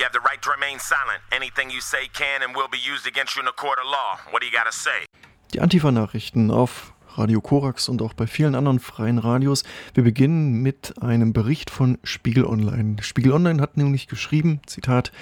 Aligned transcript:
You 0.00 0.06
have 0.06 0.14
the 0.14 0.26
right 0.26 0.40
to 0.40 0.50
remain 0.50 0.78
silent. 0.78 1.20
Anything 1.30 1.68
you 1.68 1.82
say 1.82 2.08
can 2.14 2.40
and 2.42 2.56
will 2.56 2.70
be 2.70 2.78
used 2.78 3.06
against 3.06 3.36
you 3.36 3.42
in 3.42 3.48
a 3.48 3.52
court 3.52 3.78
of 3.78 3.84
law. 3.84 4.16
What 4.30 4.40
do 4.40 4.46
you 4.46 4.50
gotta 4.50 4.72
say? 4.72 5.04
Die 5.52 5.60
Antifa-Nachrichten 5.60 6.50
auf 6.50 6.94
Radio 7.18 7.42
Korax 7.42 7.90
und 7.90 8.00
auch 8.00 8.14
bei 8.14 8.26
vielen 8.26 8.54
anderen 8.54 8.80
freien 8.80 9.18
Radios. 9.18 9.62
Wir 9.92 10.02
beginnen 10.02 10.62
mit 10.62 10.94
einem 11.02 11.34
Bericht 11.34 11.68
von 11.68 11.98
Spiegel 12.02 12.46
Online. 12.46 12.96
Spiegel 13.02 13.32
Online 13.32 13.60
hat 13.60 13.76
nämlich 13.76 14.08
geschrieben, 14.08 14.62
Zitat, 14.64 15.12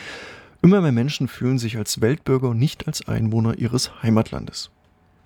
Immer 0.63 0.81
mehr 0.81 0.93
Menschen 0.93 1.27
fühlen 1.27 1.59
sich 1.59 1.77
als 1.77 2.01
Weltbürger 2.01 2.51
und 2.51 2.61
nicht 2.61 2.87
als 2.87 3.09
Einwohner 3.09 3.59
ihres 3.59 4.05
Heimatlandes. 4.05 4.71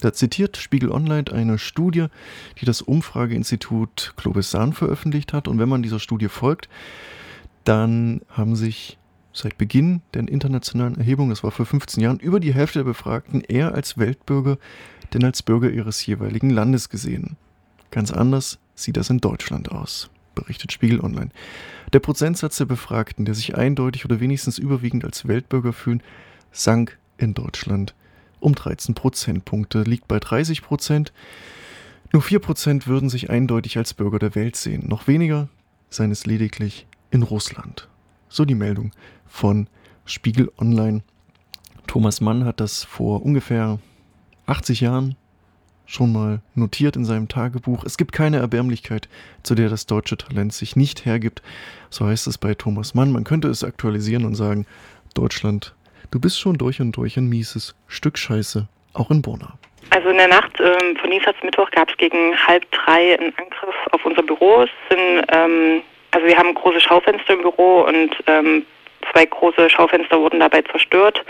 Da 0.00 0.14
zitiert 0.14 0.56
Spiegel 0.56 0.90
Online 0.90 1.30
eine 1.30 1.58
Studie, 1.58 2.06
die 2.58 2.64
das 2.64 2.80
Umfrageinstitut 2.80 4.14
Globesan 4.16 4.72
veröffentlicht 4.72 5.34
hat. 5.34 5.46
Und 5.46 5.58
wenn 5.58 5.68
man 5.68 5.82
dieser 5.82 6.00
Studie 6.00 6.28
folgt, 6.28 6.70
dann 7.64 8.22
haben 8.30 8.56
sich 8.56 8.96
seit 9.32 9.58
Beginn 9.58 10.02
der 10.14 10.28
internationalen 10.28 10.96
Erhebung, 10.96 11.30
das 11.30 11.42
war 11.42 11.50
vor 11.50 11.66
15 11.66 12.02
Jahren, 12.02 12.18
über 12.18 12.40
die 12.40 12.54
Hälfte 12.54 12.80
der 12.80 12.84
Befragten 12.84 13.40
eher 13.40 13.74
als 13.74 13.98
Weltbürger 13.98 14.58
denn 15.12 15.24
als 15.24 15.42
Bürger 15.42 15.70
ihres 15.70 16.04
jeweiligen 16.04 16.50
Landes 16.50 16.88
gesehen. 16.88 17.36
Ganz 17.90 18.10
anders 18.10 18.58
sieht 18.74 18.96
das 18.96 19.10
in 19.10 19.18
Deutschland 19.18 19.70
aus, 19.70 20.10
berichtet 20.34 20.72
Spiegel 20.72 21.00
Online. 21.00 21.30
Der 21.92 22.00
Prozentsatz 22.00 22.56
der 22.56 22.64
Befragten, 22.64 23.24
der 23.24 23.34
sich 23.34 23.56
eindeutig 23.56 24.04
oder 24.04 24.20
wenigstens 24.20 24.58
überwiegend 24.58 25.04
als 25.04 25.28
Weltbürger 25.28 25.72
fühlen, 25.72 26.02
sank 26.50 26.98
in 27.18 27.34
Deutschland 27.34 27.94
um 28.40 28.54
13 28.54 28.94
Prozentpunkte, 28.94 29.82
liegt 29.82 30.08
bei 30.08 30.18
30 30.18 30.62
Prozent. 30.62 31.12
Nur 32.12 32.22
4 32.22 32.40
Prozent 32.40 32.86
würden 32.86 33.08
sich 33.08 33.30
eindeutig 33.30 33.78
als 33.78 33.94
Bürger 33.94 34.18
der 34.18 34.34
Welt 34.34 34.56
sehen. 34.56 34.88
Noch 34.88 35.06
weniger 35.06 35.48
seien 35.90 36.10
es 36.10 36.26
lediglich 36.26 36.86
in 37.10 37.22
Russland. 37.22 37.88
So 38.32 38.46
die 38.46 38.54
Meldung 38.54 38.92
von 39.28 39.68
Spiegel 40.06 40.50
Online. 40.58 41.02
Thomas 41.86 42.22
Mann 42.22 42.46
hat 42.46 42.60
das 42.60 42.82
vor 42.82 43.22
ungefähr 43.22 43.78
80 44.46 44.80
Jahren 44.80 45.16
schon 45.84 46.14
mal 46.14 46.40
notiert 46.54 46.96
in 46.96 47.04
seinem 47.04 47.28
Tagebuch. 47.28 47.84
Es 47.84 47.98
gibt 47.98 48.12
keine 48.12 48.38
Erbärmlichkeit, 48.38 49.10
zu 49.42 49.54
der 49.54 49.68
das 49.68 49.84
deutsche 49.84 50.16
Talent 50.16 50.54
sich 50.54 50.76
nicht 50.76 51.04
hergibt. 51.04 51.42
So 51.90 52.06
heißt 52.06 52.26
es 52.26 52.38
bei 52.38 52.54
Thomas 52.54 52.94
Mann. 52.94 53.12
Man 53.12 53.24
könnte 53.24 53.48
es 53.48 53.64
aktualisieren 53.64 54.24
und 54.24 54.34
sagen, 54.34 54.64
Deutschland, 55.12 55.74
du 56.10 56.18
bist 56.18 56.40
schon 56.40 56.56
durch 56.56 56.80
und 56.80 56.92
durch 56.92 57.18
ein 57.18 57.28
mieses 57.28 57.74
Stück 57.86 58.16
Scheiße, 58.16 58.66
auch 58.94 59.10
in 59.10 59.20
Bonn. 59.20 59.46
Also 59.90 60.08
in 60.08 60.16
der 60.16 60.28
Nacht 60.28 60.58
ähm, 60.58 60.96
von 60.96 61.10
Dienstag 61.10 61.36
zum 61.38 61.48
Mittwoch 61.48 61.70
gab 61.72 61.90
es 61.90 61.98
gegen 61.98 62.34
halb 62.46 62.64
drei 62.70 63.18
einen 63.18 63.34
Angriff 63.36 63.74
auf 63.90 64.02
unser 64.06 64.22
Büro. 64.22 64.62
Es 64.62 64.70
sind, 64.88 65.22
ähm, 65.28 65.82
also 66.12 66.26
wir 66.26 66.36
haben 66.36 66.54
große 66.54 66.80
Schaufenster 66.80 67.34
im 67.34 67.42
Büro 67.42 67.82
und 67.82 68.16
ähm, 68.26 68.64
zwei 69.12 69.26
große 69.26 69.68
Schaufenster 69.68 70.20
wurden 70.20 70.40
dabei 70.40 70.62
zerstört. 70.62 71.22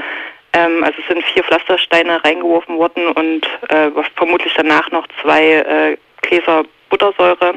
Ähm, 0.53 0.85
also 0.85 0.99
es 1.01 1.09
sind 1.09 1.25
vier 1.25 1.43
Pflastersteine 1.45 2.23
reingeworfen 2.23 2.77
worden 2.77 3.09
und 3.09 3.47
äh, 3.71 3.91
vermutlich 4.17 4.53
danach 4.55 4.91
noch 4.91 5.07
zwei 5.23 5.43
äh, 5.43 5.97
Gläser 6.23 6.65
Buttersäure. 6.91 7.55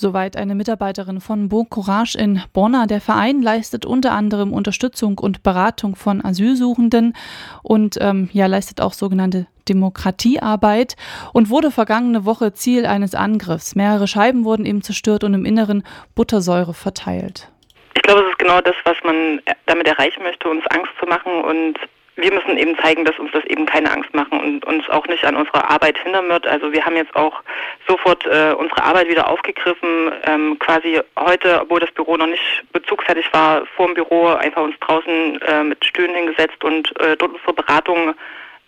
Soweit 0.00 0.36
eine 0.36 0.54
Mitarbeiterin 0.54 1.20
von 1.20 1.48
Bo 1.48 1.64
Courage 1.64 2.16
in 2.16 2.40
Bonner. 2.52 2.86
Der 2.86 3.00
Verein 3.00 3.42
leistet 3.42 3.84
unter 3.84 4.12
anderem 4.12 4.52
Unterstützung 4.52 5.18
und 5.18 5.42
Beratung 5.42 5.96
von 5.96 6.24
Asylsuchenden 6.24 7.16
und 7.64 7.98
ähm, 8.00 8.30
ja, 8.32 8.46
leistet 8.46 8.80
auch 8.80 8.92
sogenannte 8.92 9.48
Demokratiearbeit 9.68 10.94
und 11.32 11.50
wurde 11.50 11.72
vergangene 11.72 12.24
Woche 12.24 12.52
Ziel 12.52 12.86
eines 12.86 13.16
Angriffs. 13.16 13.74
Mehrere 13.74 14.06
Scheiben 14.06 14.44
wurden 14.44 14.66
eben 14.66 14.82
zerstört 14.82 15.24
und 15.24 15.34
im 15.34 15.44
Inneren 15.44 15.82
Buttersäure 16.14 16.74
verteilt. 16.74 17.50
Ich 17.96 18.02
glaube, 18.02 18.20
es 18.20 18.28
ist 18.28 18.38
genau 18.38 18.60
das, 18.60 18.76
was 18.84 18.98
man 19.02 19.40
damit 19.66 19.88
erreichen 19.88 20.22
möchte, 20.22 20.48
uns 20.48 20.64
Angst 20.68 20.92
zu 21.00 21.06
machen 21.06 21.42
und 21.42 21.76
wir 22.18 22.32
müssen 22.32 22.58
eben 22.58 22.76
zeigen, 22.78 23.04
dass 23.04 23.18
uns 23.18 23.30
das 23.32 23.44
eben 23.44 23.64
keine 23.64 23.92
Angst 23.92 24.12
machen 24.12 24.40
und 24.40 24.64
uns 24.64 24.88
auch 24.88 25.06
nicht 25.06 25.24
an 25.24 25.36
unserer 25.36 25.70
Arbeit 25.70 25.96
hindern 25.98 26.28
wird. 26.28 26.46
Also 26.48 26.72
wir 26.72 26.84
haben 26.84 26.96
jetzt 26.96 27.14
auch 27.14 27.42
sofort 27.86 28.26
äh, 28.26 28.52
unsere 28.58 28.82
Arbeit 28.82 29.08
wieder 29.08 29.30
aufgegriffen, 29.30 30.12
ähm, 30.24 30.58
quasi 30.58 31.00
heute, 31.16 31.60
obwohl 31.62 31.78
das 31.78 31.92
Büro 31.92 32.16
noch 32.16 32.26
nicht 32.26 32.64
bezugfertig 32.72 33.32
war, 33.32 33.64
vor 33.76 33.86
dem 33.86 33.94
Büro 33.94 34.26
einfach 34.26 34.62
uns 34.62 34.74
draußen 34.80 35.40
äh, 35.42 35.62
mit 35.62 35.84
Stühlen 35.84 36.14
hingesetzt 36.14 36.62
und 36.64 36.88
äh, 37.00 37.16
dort 37.16 37.34
unsere 37.34 37.52
Beratung 37.52 38.14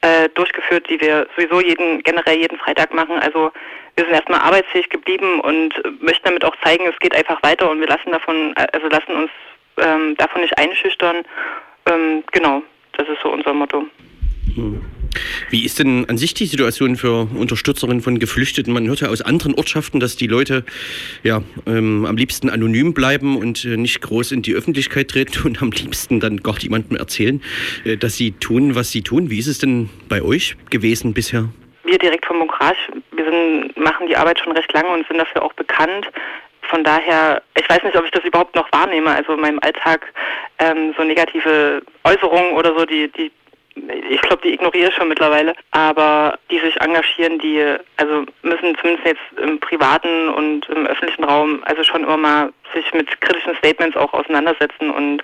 äh, 0.02 0.28
durchgeführt, 0.28 0.88
die 0.88 1.00
wir 1.00 1.26
sowieso 1.36 1.60
jeden 1.60 2.04
generell 2.04 2.38
jeden 2.38 2.58
Freitag 2.58 2.94
machen. 2.94 3.18
Also 3.18 3.50
wir 3.96 4.04
sind 4.04 4.14
erstmal 4.14 4.40
arbeitsfähig 4.40 4.88
geblieben 4.90 5.40
und 5.40 5.74
möchten 6.00 6.24
damit 6.24 6.44
auch 6.44 6.54
zeigen, 6.62 6.86
es 6.86 6.98
geht 7.00 7.16
einfach 7.16 7.42
weiter 7.42 7.68
und 7.68 7.80
wir 7.80 7.88
lassen 7.88 8.12
davon, 8.12 8.54
also 8.72 8.86
lassen 8.86 9.12
uns 9.12 9.30
ähm, 9.76 10.16
davon 10.16 10.42
nicht 10.42 10.56
einschüchtern. 10.56 11.24
Ähm, 11.86 12.22
genau, 12.30 12.62
das 13.00 13.08
ist 13.08 13.22
so 13.22 13.32
unser 13.32 13.54
Motto. 13.54 13.86
Hm. 14.54 14.80
Wie 15.48 15.64
ist 15.64 15.78
denn 15.78 16.08
an 16.08 16.18
sich 16.18 16.34
die 16.34 16.46
Situation 16.46 16.96
für 16.96 17.28
Unterstützerinnen 17.34 18.02
von 18.02 18.18
Geflüchteten? 18.18 18.72
Man 18.72 18.86
hört 18.86 19.00
ja 19.00 19.08
aus 19.08 19.22
anderen 19.22 19.54
Ortschaften, 19.54 20.00
dass 20.00 20.16
die 20.16 20.26
Leute 20.26 20.64
ja 21.22 21.42
ähm, 21.66 22.04
am 22.06 22.16
liebsten 22.16 22.50
anonym 22.50 22.94
bleiben 22.94 23.36
und 23.36 23.64
äh, 23.64 23.76
nicht 23.76 24.02
groß 24.02 24.32
in 24.32 24.42
die 24.42 24.54
Öffentlichkeit 24.54 25.08
treten 25.08 25.46
und 25.46 25.62
am 25.62 25.70
liebsten 25.70 26.20
dann 26.20 26.38
gar 26.38 26.56
niemandem 26.62 26.96
erzählen, 26.96 27.42
äh, 27.84 27.96
dass 27.96 28.16
sie 28.16 28.32
tun, 28.32 28.74
was 28.74 28.90
sie 28.90 29.02
tun. 29.02 29.30
Wie 29.30 29.38
ist 29.38 29.48
es 29.48 29.58
denn 29.58 29.88
bei 30.08 30.22
euch 30.22 30.56
gewesen 30.68 31.14
bisher? 31.14 31.48
Wir 31.84 31.98
direkt 31.98 32.26
vom 32.26 32.38
Bunkrage, 32.38 32.76
wir 33.12 33.24
sind, 33.24 33.76
machen 33.76 34.06
die 34.06 34.16
Arbeit 34.16 34.38
schon 34.38 34.52
recht 34.52 34.72
lange 34.72 34.90
und 34.90 35.06
sind 35.08 35.18
dafür 35.18 35.42
auch 35.42 35.54
bekannt. 35.54 36.06
Von 36.70 36.84
daher, 36.84 37.42
ich 37.58 37.68
weiß 37.68 37.82
nicht, 37.82 37.96
ob 37.96 38.04
ich 38.04 38.12
das 38.12 38.24
überhaupt 38.24 38.54
noch 38.54 38.70
wahrnehme. 38.72 39.10
Also 39.10 39.34
in 39.34 39.40
meinem 39.40 39.58
Alltag 39.60 40.06
ähm, 40.58 40.94
so 40.96 41.02
negative 41.02 41.82
Äußerungen 42.04 42.52
oder 42.52 42.72
so, 42.78 42.86
die, 42.86 43.08
die 43.08 43.32
ich 44.10 44.20
glaube, 44.22 44.42
die 44.42 44.54
ignoriere 44.54 44.88
ich 44.88 44.94
schon 44.94 45.08
mittlerweile, 45.08 45.54
aber 45.70 46.38
die 46.50 46.58
sich 46.58 46.78
engagieren, 46.80 47.38
die 47.38 47.76
also 47.96 48.24
müssen 48.42 48.76
zumindest 48.76 49.06
jetzt 49.06 49.40
im 49.42 49.58
privaten 49.60 50.28
und 50.28 50.68
im 50.68 50.86
öffentlichen 50.86 51.24
Raum 51.24 51.62
also 51.64 51.82
schon 51.84 52.02
immer 52.02 52.16
mal 52.16 52.52
sich 52.74 52.92
mit 52.92 53.20
kritischen 53.20 53.54
Statements 53.56 53.96
auch 53.96 54.12
auseinandersetzen 54.12 54.90
und 54.90 55.22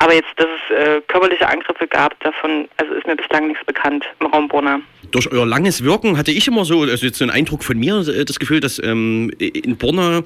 aber 0.00 0.14
jetzt, 0.14 0.30
dass 0.36 0.46
es 0.46 0.76
äh, 0.76 1.00
körperliche 1.08 1.46
Angriffe 1.46 1.86
gab, 1.86 2.18
davon 2.20 2.68
also 2.78 2.94
ist 2.94 3.06
mir 3.06 3.16
bislang 3.16 3.48
nichts 3.48 3.64
bekannt 3.66 4.04
im 4.20 4.28
Raum 4.28 4.48
Brunner. 4.48 4.80
Durch 5.10 5.30
euer 5.30 5.46
langes 5.46 5.84
Wirken 5.84 6.16
hatte 6.16 6.30
ich 6.32 6.48
immer 6.48 6.64
so, 6.64 6.82
also 6.82 7.04
jetzt 7.04 7.18
so 7.18 7.24
ein 7.24 7.30
Eindruck 7.30 7.62
von 7.62 7.78
mir, 7.78 7.98
äh, 8.08 8.24
das 8.24 8.38
Gefühl, 8.38 8.60
dass 8.60 8.82
ähm, 8.82 9.30
in 9.38 9.76
Borna, 9.76 10.22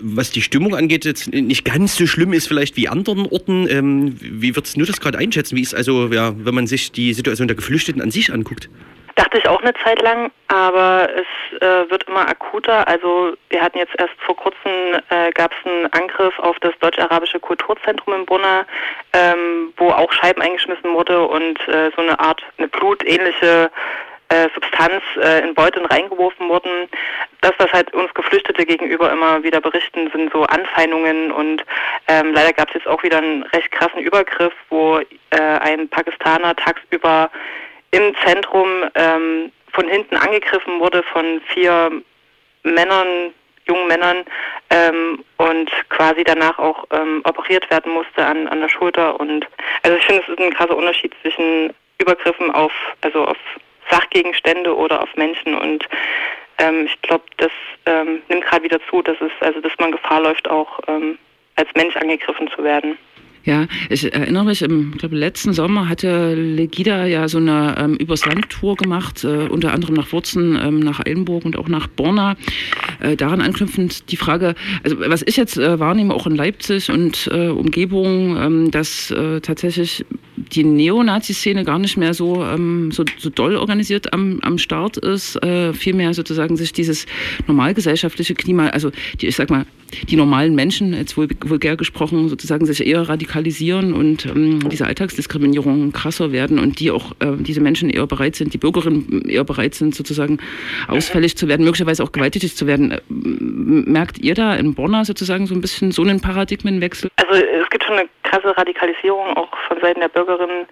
was 0.00 0.30
die 0.30 0.40
Stimmung 0.40 0.76
angeht, 0.76 1.04
jetzt 1.04 1.32
nicht 1.32 1.64
ganz 1.64 1.96
so 1.96 2.06
schlimm 2.06 2.32
ist 2.32 2.46
vielleicht 2.46 2.76
wie 2.76 2.88
anderen 2.88 3.26
Orten. 3.26 3.68
Ähm, 3.68 4.16
wie 4.20 4.54
würdest 4.54 4.76
du 4.76 4.84
das 4.84 5.00
gerade 5.00 5.18
einschätzen? 5.18 5.56
Wie 5.56 5.62
ist 5.62 5.74
also, 5.74 6.12
ja, 6.12 6.32
wenn 6.36 6.54
man 6.54 6.68
sich 6.68 6.92
die 6.92 7.12
Situation 7.12 7.48
der 7.48 7.56
Geflüchteten 7.56 8.00
an 8.00 8.12
sich 8.12 8.32
anguckt? 8.32 8.70
Dachte 9.18 9.38
ich 9.38 9.48
auch 9.48 9.60
eine 9.60 9.74
Zeit 9.74 10.00
lang, 10.00 10.30
aber 10.46 11.08
es 11.12 11.60
äh, 11.60 11.90
wird 11.90 12.04
immer 12.04 12.28
akuter. 12.28 12.86
Also 12.86 13.32
wir 13.50 13.60
hatten 13.60 13.78
jetzt 13.78 13.98
erst 13.98 14.14
vor 14.20 14.36
kurzem 14.36 14.94
äh, 15.10 15.32
gab 15.32 15.50
es 15.50 15.66
einen 15.66 15.92
Angriff 15.92 16.38
auf 16.38 16.56
das 16.60 16.72
Deutsch-Arabische 16.78 17.40
Kulturzentrum 17.40 18.14
in 18.14 18.26
Brunner, 18.26 18.64
ähm, 19.14 19.72
wo 19.76 19.90
auch 19.90 20.12
Scheiben 20.12 20.40
eingeschmissen 20.40 20.94
wurde 20.94 21.26
und 21.26 21.58
äh, 21.66 21.90
so 21.96 22.02
eine 22.02 22.20
Art 22.20 22.44
eine 22.58 22.68
blutähnliche 22.68 23.72
äh, 24.28 24.48
Substanz 24.54 25.02
äh, 25.20 25.40
in 25.40 25.52
Beuteln 25.52 25.86
reingeworfen 25.86 26.48
wurden. 26.48 26.88
Das, 27.40 27.54
was 27.58 27.72
halt 27.72 27.92
uns 27.94 28.14
Geflüchtete 28.14 28.64
gegenüber 28.66 29.10
immer 29.10 29.42
wieder 29.42 29.60
berichten, 29.60 30.08
sind 30.12 30.32
so 30.32 30.44
Anfeindungen 30.44 31.32
und 31.32 31.64
ähm, 32.06 32.34
leider 32.34 32.52
gab 32.52 32.68
es 32.68 32.74
jetzt 32.74 32.86
auch 32.86 33.02
wieder 33.02 33.18
einen 33.18 33.42
recht 33.42 33.72
krassen 33.72 33.98
Übergriff, 33.98 34.52
wo 34.68 34.98
äh, 34.98 35.40
ein 35.40 35.88
Pakistaner 35.88 36.54
tagsüber 36.54 37.30
im 37.90 38.14
Zentrum 38.24 38.84
ähm, 38.94 39.52
von 39.72 39.88
hinten 39.88 40.16
angegriffen 40.16 40.80
wurde 40.80 41.02
von 41.04 41.40
vier 41.52 41.90
Männern, 42.62 43.32
jungen 43.66 43.88
Männern 43.88 44.24
ähm, 44.70 45.24
und 45.36 45.70
quasi 45.90 46.24
danach 46.24 46.58
auch 46.58 46.84
ähm, 46.90 47.20
operiert 47.24 47.70
werden 47.70 47.92
musste 47.92 48.24
an, 48.24 48.48
an 48.48 48.60
der 48.60 48.68
Schulter. 48.68 49.18
Und 49.20 49.46
also 49.82 49.96
ich 49.96 50.04
finde, 50.04 50.22
es 50.22 50.28
ist 50.28 50.38
ein 50.38 50.54
krasser 50.54 50.76
Unterschied 50.76 51.14
zwischen 51.22 51.72
Übergriffen 51.98 52.50
auf, 52.50 52.72
also 53.02 53.24
auf 53.24 53.36
Sachgegenstände 53.90 54.74
oder 54.74 55.02
auf 55.02 55.14
Menschen 55.16 55.54
und 55.54 55.86
ähm, 56.58 56.86
ich 56.86 57.02
glaube, 57.02 57.24
das 57.36 57.52
ähm, 57.86 58.22
nimmt 58.28 58.44
gerade 58.44 58.64
wieder 58.64 58.80
zu, 58.90 59.00
dass 59.02 59.16
es, 59.20 59.30
also 59.40 59.60
dass 59.60 59.72
man 59.78 59.92
Gefahr 59.92 60.20
läuft, 60.20 60.48
auch 60.48 60.80
ähm, 60.88 61.18
als 61.56 61.68
Mensch 61.76 61.96
angegriffen 61.96 62.50
zu 62.50 62.62
werden. 62.62 62.98
Ja, 63.44 63.66
ich 63.88 64.12
erinnere 64.12 64.44
mich, 64.44 64.62
im 64.62 64.92
glaube, 64.92 65.16
letzten 65.16 65.52
Sommer 65.52 65.88
hatte 65.88 66.34
Legida 66.34 67.06
ja 67.06 67.28
so 67.28 67.38
eine 67.38 67.76
ähm, 67.78 67.94
Übers 67.96 68.26
Land-Tour 68.26 68.76
gemacht, 68.76 69.24
äh, 69.24 69.48
unter 69.48 69.72
anderem 69.72 69.94
nach 69.94 70.12
Wurzen, 70.12 70.58
ähm, 70.60 70.80
nach 70.80 71.00
Eilenburg 71.04 71.44
und 71.44 71.56
auch 71.56 71.68
nach 71.68 71.86
Borna. 71.86 72.36
Äh, 73.00 73.16
daran 73.16 73.40
anknüpfend 73.40 74.10
die 74.10 74.16
Frage, 74.16 74.54
also 74.82 74.98
was 75.00 75.22
ich 75.22 75.36
jetzt 75.36 75.56
äh, 75.56 75.78
wahrnehme, 75.78 76.14
auch 76.14 76.26
in 76.26 76.36
Leipzig 76.36 76.90
und 76.90 77.28
äh, 77.32 77.48
Umgebung, 77.48 78.36
ähm, 78.36 78.70
dass 78.70 79.10
äh, 79.10 79.40
tatsächlich 79.40 80.04
die 80.52 80.64
Neonazi-Szene 80.64 81.64
gar 81.64 81.78
nicht 81.78 81.96
mehr 81.96 82.14
so, 82.14 82.44
ähm, 82.44 82.90
so, 82.90 83.04
so 83.18 83.30
doll 83.30 83.56
organisiert 83.56 84.12
am, 84.12 84.40
am 84.42 84.58
Start 84.58 84.96
ist, 84.96 85.36
äh, 85.42 85.72
vielmehr 85.72 86.14
sozusagen 86.14 86.56
sich 86.56 86.72
dieses 86.72 87.06
normalgesellschaftliche 87.46 88.34
Klima, 88.34 88.68
also 88.68 88.90
die, 89.20 89.26
ich 89.26 89.36
sag 89.36 89.50
mal, 89.50 89.66
die 90.08 90.16
normalen 90.16 90.54
Menschen, 90.54 90.92
jetzt 90.92 91.16
vulgär 91.16 91.76
gesprochen, 91.76 92.28
sozusagen 92.28 92.66
sich 92.66 92.86
eher 92.86 93.08
radikalisieren 93.08 93.94
und 93.94 94.26
ähm, 94.26 94.68
diese 94.68 94.86
Alltagsdiskriminierung 94.86 95.92
krasser 95.92 96.32
werden 96.32 96.58
und 96.58 96.80
die 96.80 96.90
auch 96.90 97.12
äh, 97.20 97.36
diese 97.38 97.60
Menschen 97.60 97.88
eher 97.88 98.06
bereit 98.06 98.36
sind, 98.36 98.52
die 98.52 98.58
Bürgerinnen 98.58 99.28
eher 99.28 99.44
bereit 99.44 99.74
sind, 99.74 99.94
sozusagen 99.94 100.38
ausfällig 100.88 101.36
zu 101.36 101.48
werden, 101.48 101.64
möglicherweise 101.64 102.02
auch 102.02 102.12
gewalttätig 102.12 102.54
zu 102.54 102.66
werden. 102.66 102.98
Merkt 103.08 104.18
ihr 104.18 104.34
da 104.34 104.54
in 104.54 104.74
Bonner 104.74 105.04
sozusagen 105.04 105.46
so 105.46 105.54
ein 105.54 105.60
bisschen 105.60 105.90
so 105.90 106.02
einen 106.02 106.20
Paradigmenwechsel? 106.20 107.10
Also 107.16 107.42
es 107.42 107.68
gibt 107.70 107.84
schon 107.84 107.96
eine 107.98 108.08
krasse 108.22 108.56
Radikalisierung 108.56 109.36
auch 109.36 109.48
von 109.68 109.80
Seiten 109.80 110.00
der 110.00 110.08
Bürgerinnen, 110.28 110.66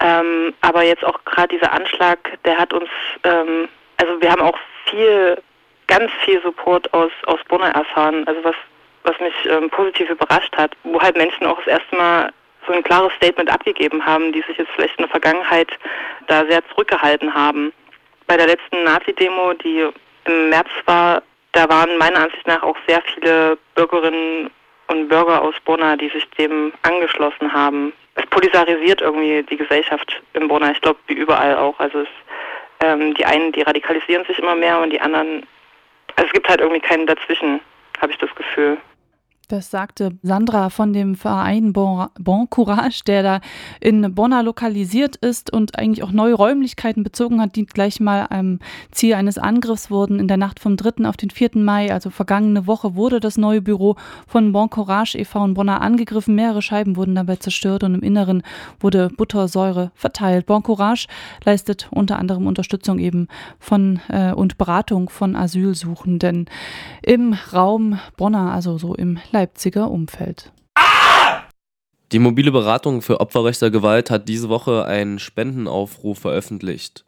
ähm, 0.00 0.54
aber 0.60 0.82
jetzt 0.84 1.04
auch 1.04 1.18
gerade 1.24 1.48
dieser 1.48 1.72
Anschlag, 1.72 2.18
der 2.44 2.56
hat 2.56 2.72
uns, 2.72 2.88
ähm, 3.24 3.68
also 3.96 4.20
wir 4.20 4.30
haben 4.30 4.42
auch 4.42 4.58
viel 4.86 5.36
ganz 5.88 6.10
viel 6.24 6.40
Support 6.42 6.92
aus, 6.94 7.10
aus 7.26 7.40
Bonner 7.48 7.70
erfahren, 7.70 8.26
also 8.26 8.42
was, 8.44 8.54
was 9.02 9.18
mich 9.18 9.34
ähm, 9.50 9.68
positiv 9.68 10.08
überrascht 10.10 10.56
hat, 10.56 10.72
wo 10.84 11.00
halt 11.00 11.16
Menschen 11.16 11.46
auch 11.46 11.58
das 11.58 11.66
erste 11.66 11.96
Mal 11.96 12.32
so 12.66 12.72
ein 12.72 12.84
klares 12.84 13.12
Statement 13.14 13.50
abgegeben 13.50 14.04
haben, 14.04 14.32
die 14.32 14.42
sich 14.42 14.56
jetzt 14.56 14.70
vielleicht 14.76 14.96
in 14.98 15.02
der 15.02 15.10
Vergangenheit 15.10 15.68
da 16.28 16.44
sehr 16.46 16.66
zurückgehalten 16.68 17.34
haben. 17.34 17.72
Bei 18.28 18.36
der 18.36 18.46
letzten 18.46 18.84
Nazi-Demo, 18.84 19.54
die 19.54 19.88
im 20.26 20.50
März 20.50 20.68
war, 20.84 21.22
da 21.52 21.68
waren 21.68 21.98
meiner 21.98 22.20
Ansicht 22.20 22.46
nach 22.46 22.62
auch 22.62 22.76
sehr 22.86 23.02
viele 23.14 23.58
Bürgerinnen 23.74 24.50
und 24.86 25.08
Bürger 25.08 25.42
aus 25.42 25.54
Bonner, 25.64 25.96
die 25.96 26.10
sich 26.10 26.28
dem 26.30 26.72
angeschlossen 26.82 27.52
haben. 27.52 27.92
Es 28.14 28.26
polarisiert 28.26 29.00
irgendwie 29.00 29.42
die 29.42 29.56
Gesellschaft 29.56 30.22
in 30.34 30.48
Bonner, 30.48 30.72
ich 30.72 30.80
glaube 30.80 30.98
wie 31.06 31.14
überall 31.14 31.56
auch. 31.56 31.78
Also 31.78 32.00
es, 32.00 32.08
ähm, 32.82 33.14
die 33.14 33.24
einen, 33.24 33.52
die 33.52 33.62
radikalisieren 33.62 34.24
sich 34.26 34.38
immer 34.38 34.54
mehr 34.54 34.80
und 34.80 34.90
die 34.90 35.00
anderen 35.00 35.46
also 36.16 36.26
es 36.26 36.32
gibt 36.32 36.48
halt 36.48 36.60
irgendwie 36.60 36.80
keinen 36.80 37.06
dazwischen, 37.06 37.60
habe 38.00 38.12
ich 38.12 38.18
das 38.18 38.34
Gefühl. 38.34 38.76
Das 39.50 39.68
sagte 39.68 40.16
Sandra 40.22 40.70
von 40.70 40.92
dem 40.92 41.16
Verein 41.16 41.72
Bon, 41.72 42.06
bon, 42.20 42.48
Courage, 42.48 43.02
der 43.04 43.24
da 43.24 43.40
in 43.80 44.14
Bonner 44.14 44.44
lokalisiert 44.44 45.16
ist 45.16 45.52
und 45.52 45.76
eigentlich 45.76 46.04
auch 46.04 46.12
neue 46.12 46.34
Räumlichkeiten 46.34 47.02
bezogen 47.02 47.40
hat, 47.40 47.56
die 47.56 47.66
gleich 47.66 47.98
mal 47.98 48.28
am 48.30 48.60
Ziel 48.92 49.14
eines 49.14 49.38
Angriffs 49.38 49.90
wurden. 49.90 50.20
In 50.20 50.28
der 50.28 50.36
Nacht 50.36 50.60
vom 50.60 50.76
3. 50.76 51.04
auf 51.04 51.16
den 51.16 51.30
4. 51.30 51.50
Mai, 51.54 51.92
also 51.92 52.10
vergangene 52.10 52.68
Woche, 52.68 52.94
wurde 52.94 53.18
das 53.18 53.38
neue 53.38 53.60
Büro 53.60 53.96
von 54.28 54.52
Bon 54.52 54.70
Courage 54.70 55.18
e.V. 55.18 55.44
in 55.44 55.54
Bonner 55.54 55.80
angegriffen. 55.80 56.36
Mehrere 56.36 56.62
Scheiben 56.62 56.94
wurden 56.94 57.16
dabei 57.16 57.34
zerstört 57.34 57.82
und 57.82 57.96
im 57.96 58.02
Inneren 58.02 58.44
wurde 58.78 59.08
Buttersäure 59.08 59.90
verteilt. 59.96 60.46
Bon 60.46 60.62
Courage 60.62 61.08
leistet 61.44 61.88
unter 61.90 62.20
anderem 62.20 62.46
Unterstützung 62.46 63.00
eben 63.00 63.26
von 63.58 63.98
äh, 64.10 64.30
und 64.30 64.58
Beratung 64.58 65.10
von 65.10 65.34
Asylsuchenden 65.34 66.46
im 67.02 67.34
Raum 67.52 67.98
Bonner, 68.16 68.52
also 68.52 68.78
so 68.78 68.94
im 68.94 69.18
Leib 69.32 69.39
Leipziger 69.40 69.90
Umfeld. 69.90 70.52
Die 72.12 72.18
mobile 72.18 72.52
Beratung 72.52 73.00
für 73.00 73.20
Opfer 73.20 73.46
rechter 73.46 73.70
Gewalt 73.70 74.10
hat 74.10 74.28
diese 74.28 74.50
Woche 74.50 74.84
einen 74.84 75.18
Spendenaufruf 75.18 76.18
veröffentlicht. 76.18 77.06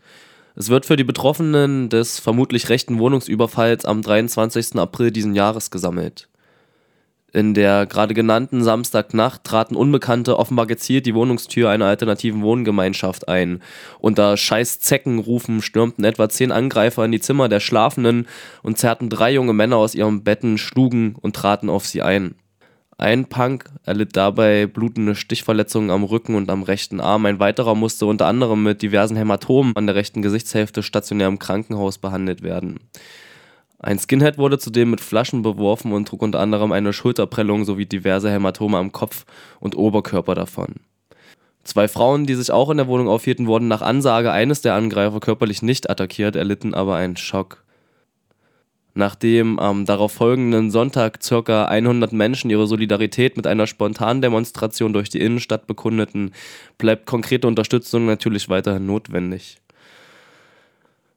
Es 0.54 0.70
wird 0.70 0.86
für 0.86 0.96
die 0.96 1.04
Betroffenen 1.04 1.90
des 1.90 2.20
vermutlich 2.20 2.70
rechten 2.70 2.98
Wohnungsüberfalls 2.98 3.84
am 3.84 4.00
23. 4.00 4.76
April 4.76 5.10
diesen 5.10 5.34
Jahres 5.34 5.70
gesammelt. 5.70 6.30
In 7.34 7.54
der 7.54 7.86
gerade 7.86 8.12
genannten 8.12 8.62
Samstagnacht 8.62 9.42
traten 9.44 9.74
Unbekannte 9.74 10.38
offenbar 10.38 10.66
gezielt 10.66 11.06
die 11.06 11.14
Wohnungstür 11.14 11.70
einer 11.70 11.86
alternativen 11.86 12.42
Wohngemeinschaft 12.42 13.26
ein. 13.26 13.62
Unter 14.00 14.36
scheiß 14.36 14.80
Zeckenrufen 14.80 15.62
stürmten 15.62 16.04
etwa 16.04 16.28
zehn 16.28 16.52
Angreifer 16.52 17.06
in 17.06 17.12
die 17.12 17.20
Zimmer 17.20 17.48
der 17.48 17.60
Schlafenden 17.60 18.26
und 18.62 18.76
zerrten 18.76 19.08
drei 19.08 19.32
junge 19.32 19.54
Männer 19.54 19.76
aus 19.76 19.94
ihren 19.94 20.24
Betten, 20.24 20.58
schlugen 20.58 21.16
und 21.22 21.34
traten 21.34 21.70
auf 21.70 21.86
sie 21.86 22.02
ein. 22.02 22.34
Ein 22.98 23.24
Punk 23.24 23.64
erlitt 23.84 24.14
dabei 24.14 24.66
blutende 24.66 25.14
Stichverletzungen 25.14 25.90
am 25.90 26.04
Rücken 26.04 26.34
und 26.34 26.50
am 26.50 26.62
rechten 26.62 27.00
Arm. 27.00 27.24
Ein 27.24 27.40
weiterer 27.40 27.74
musste 27.74 28.04
unter 28.04 28.26
anderem 28.26 28.62
mit 28.62 28.82
diversen 28.82 29.16
Hämatomen 29.16 29.74
an 29.74 29.86
der 29.86 29.96
rechten 29.96 30.20
Gesichtshälfte 30.20 30.82
stationär 30.82 31.28
im 31.28 31.38
Krankenhaus 31.38 31.96
behandelt 31.96 32.42
werden. 32.42 32.78
Ein 33.82 33.98
Skinhead 33.98 34.38
wurde 34.38 34.58
zudem 34.58 34.92
mit 34.92 35.00
Flaschen 35.00 35.42
beworfen 35.42 35.92
und 35.92 36.06
trug 36.06 36.22
unter 36.22 36.38
anderem 36.38 36.70
eine 36.70 36.92
Schulterprellung 36.92 37.64
sowie 37.64 37.84
diverse 37.84 38.30
Hämatome 38.30 38.78
am 38.78 38.92
Kopf 38.92 39.26
und 39.58 39.76
Oberkörper 39.76 40.36
davon. 40.36 40.76
Zwei 41.64 41.88
Frauen, 41.88 42.24
die 42.26 42.34
sich 42.34 42.52
auch 42.52 42.70
in 42.70 42.76
der 42.76 42.86
Wohnung 42.86 43.08
aufhielten, 43.08 43.48
wurden 43.48 43.66
nach 43.66 43.82
Ansage 43.82 44.30
eines 44.30 44.62
der 44.62 44.74
Angreifer 44.74 45.18
körperlich 45.18 45.62
nicht 45.62 45.90
attackiert, 45.90 46.36
erlitten 46.36 46.74
aber 46.74 46.94
einen 46.94 47.16
Schock. 47.16 47.64
Nachdem 48.94 49.58
am 49.58 49.86
darauf 49.86 50.12
folgenden 50.12 50.70
Sonntag 50.70 51.20
ca. 51.20 51.64
100 51.64 52.12
Menschen 52.12 52.50
ihre 52.50 52.66
Solidarität 52.66 53.36
mit 53.36 53.46
einer 53.46 53.66
spontanen 53.66 54.20
Demonstration 54.20 54.92
durch 54.92 55.08
die 55.08 55.20
Innenstadt 55.20 55.66
bekundeten, 55.66 56.32
bleibt 56.78 57.06
konkrete 57.06 57.48
Unterstützung 57.48 58.06
natürlich 58.06 58.48
weiterhin 58.48 58.86
notwendig. 58.86 59.61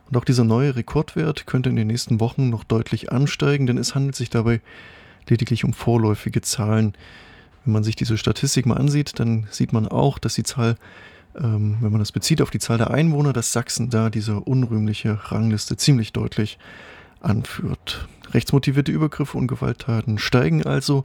Und 0.09 0.17
auch 0.17 0.25
dieser 0.25 0.45
neue 0.45 0.77
Rekordwert 0.77 1.47
könnte 1.47 1.71
in 1.71 1.77
den 1.77 1.89
nächsten 1.89 2.21
Wochen 2.21 2.51
noch 2.51 2.65
deutlich 2.65 3.11
ansteigen, 3.13 3.67
denn 3.67 3.79
es 3.79 3.95
handelt 3.95 4.15
sich 4.15 4.31
dabei 4.31 4.61
lediglich 5.29 5.65
um 5.65 5.73
vorläufige 5.73 6.41
Zahlen. 6.41 6.95
Wenn 7.65 7.73
man 7.73 7.85
sich 7.85 7.97
diese 7.97 8.17
Statistik 8.17 8.67
mal 8.67 8.77
ansieht, 8.77 9.19
dann 9.19 9.47
sieht 9.51 9.73
man 9.73 9.89
auch, 9.89 10.19
dass 10.19 10.35
die 10.35 10.45
Zahl, 10.45 10.77
ähm, 11.37 11.79
wenn 11.81 11.91
man 11.91 11.99
das 11.99 12.13
bezieht 12.13 12.41
auf 12.41 12.51
die 12.51 12.61
Zahl 12.61 12.79
der 12.79 12.91
Einwohner, 12.91 13.33
dass 13.33 13.53
Sachsen 13.53 13.91
da 13.91 14.11
diese 14.11 14.39
unrühmliche 14.39 15.19
Rangliste 15.33 15.77
ziemlich 15.77 16.13
deutlich 16.13 16.59
anführt. 17.21 18.07
Rechtsmotivierte 18.33 18.93
Übergriffe 18.93 19.37
und 19.37 19.49
Gewalttaten 19.49 20.19
steigen 20.19 20.65
also. 20.65 21.05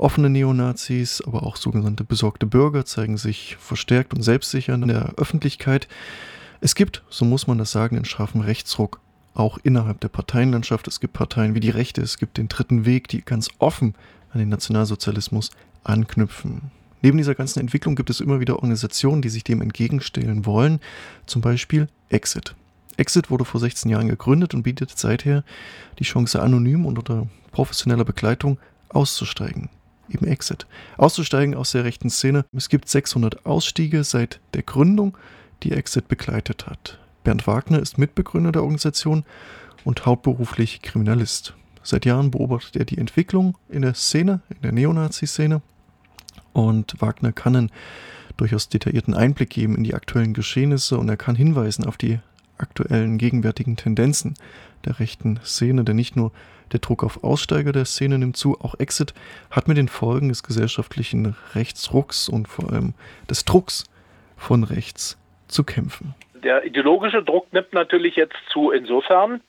Offene 0.00 0.30
Neonazis, 0.30 1.22
aber 1.26 1.42
auch 1.42 1.56
sogenannte 1.56 2.04
besorgte 2.04 2.46
Bürger 2.46 2.86
zeigen 2.86 3.18
sich 3.18 3.56
verstärkt 3.60 4.14
und 4.14 4.22
selbstsicher 4.22 4.72
in 4.72 4.88
der 4.88 5.12
Öffentlichkeit. 5.18 5.88
Es 6.62 6.74
gibt, 6.74 7.02
so 7.10 7.26
muss 7.26 7.46
man 7.46 7.58
das 7.58 7.70
sagen, 7.70 7.96
einen 7.96 8.06
scharfen 8.06 8.40
Rechtsruck 8.40 9.00
auch 9.34 9.58
innerhalb 9.62 10.00
der 10.00 10.08
Parteienlandschaft. 10.08 10.88
Es 10.88 11.00
gibt 11.00 11.12
Parteien 11.12 11.54
wie 11.54 11.60
die 11.60 11.68
Rechte, 11.68 12.00
es 12.00 12.16
gibt 12.16 12.38
den 12.38 12.48
dritten 12.48 12.86
Weg, 12.86 13.08
die 13.08 13.20
ganz 13.20 13.50
offen 13.58 13.94
an 14.32 14.38
den 14.38 14.48
Nationalsozialismus 14.48 15.50
anknüpfen. 15.84 16.70
Neben 17.02 17.18
dieser 17.18 17.34
ganzen 17.34 17.60
Entwicklung 17.60 17.94
gibt 17.94 18.08
es 18.08 18.20
immer 18.20 18.40
wieder 18.40 18.54
Organisationen, 18.54 19.20
die 19.20 19.28
sich 19.28 19.44
dem 19.44 19.60
entgegenstellen 19.60 20.46
wollen, 20.46 20.80
zum 21.26 21.42
Beispiel 21.42 21.88
Exit. 22.08 22.54
Exit 22.96 23.28
wurde 23.28 23.44
vor 23.44 23.60
16 23.60 23.90
Jahren 23.90 24.08
gegründet 24.08 24.54
und 24.54 24.62
bietet 24.62 24.96
seither 24.96 25.44
die 25.98 26.04
Chance, 26.04 26.40
anonym 26.40 26.86
und 26.86 26.98
unter 26.98 27.26
professioneller 27.52 28.04
Begleitung 28.06 28.58
auszusteigen 28.88 29.68
eben 30.10 30.26
Exit, 30.26 30.66
auszusteigen 30.96 31.54
aus 31.54 31.72
der 31.72 31.84
rechten 31.84 32.10
Szene. 32.10 32.44
Es 32.54 32.68
gibt 32.68 32.88
600 32.88 33.46
Ausstiege 33.46 34.04
seit 34.04 34.40
der 34.54 34.62
Gründung, 34.62 35.16
die 35.62 35.72
Exit 35.72 36.08
begleitet 36.08 36.66
hat. 36.66 36.98
Bernd 37.24 37.46
Wagner 37.46 37.80
ist 37.80 37.98
Mitbegründer 37.98 38.52
der 38.52 38.62
Organisation 38.62 39.24
und 39.84 40.06
hauptberuflich 40.06 40.82
Kriminalist. 40.82 41.54
Seit 41.82 42.04
Jahren 42.04 42.30
beobachtet 42.30 42.76
er 42.76 42.84
die 42.84 42.98
Entwicklung 42.98 43.56
in 43.68 43.82
der 43.82 43.94
Szene, 43.94 44.40
in 44.50 44.62
der 44.62 44.72
Neonazi-Szene. 44.72 45.62
Und 46.52 47.00
Wagner 47.00 47.32
kann 47.32 47.56
einen 47.56 47.70
durchaus 48.36 48.68
detaillierten 48.68 49.14
Einblick 49.14 49.50
geben 49.50 49.76
in 49.76 49.84
die 49.84 49.94
aktuellen 49.94 50.34
Geschehnisse 50.34 50.98
und 50.98 51.08
er 51.08 51.16
kann 51.16 51.36
hinweisen 51.36 51.84
auf 51.84 51.96
die 51.96 52.18
aktuellen, 52.58 53.18
gegenwärtigen 53.18 53.76
Tendenzen 53.76 54.34
der 54.84 55.00
rechten 55.00 55.40
Szene, 55.44 55.84
denn 55.84 55.96
nicht 55.96 56.16
nur 56.16 56.32
der 56.72 56.80
Druck 56.80 57.02
auf 57.02 57.24
Aussteiger 57.24 57.72
der 57.72 57.84
Szene 57.84 58.18
nimmt 58.18 58.36
zu, 58.36 58.56
auch 58.60 58.78
Exit 58.78 59.14
hat 59.50 59.68
mit 59.68 59.76
den 59.76 59.88
Folgen 59.88 60.28
des 60.28 60.42
gesellschaftlichen 60.42 61.36
Rechtsrucks 61.54 62.28
und 62.28 62.46
vor 62.46 62.72
allem 62.72 62.94
des 63.28 63.44
Drucks 63.44 63.84
von 64.36 64.64
rechts 64.64 65.18
zu 65.48 65.64
kämpfen. 65.64 66.14
Der 66.34 66.64
ideologische 66.64 67.22
Druck 67.22 67.52
nimmt 67.52 67.72
natürlich 67.72 68.16
jetzt 68.16 68.36
zu 68.50 68.70
insofern, 68.70 69.40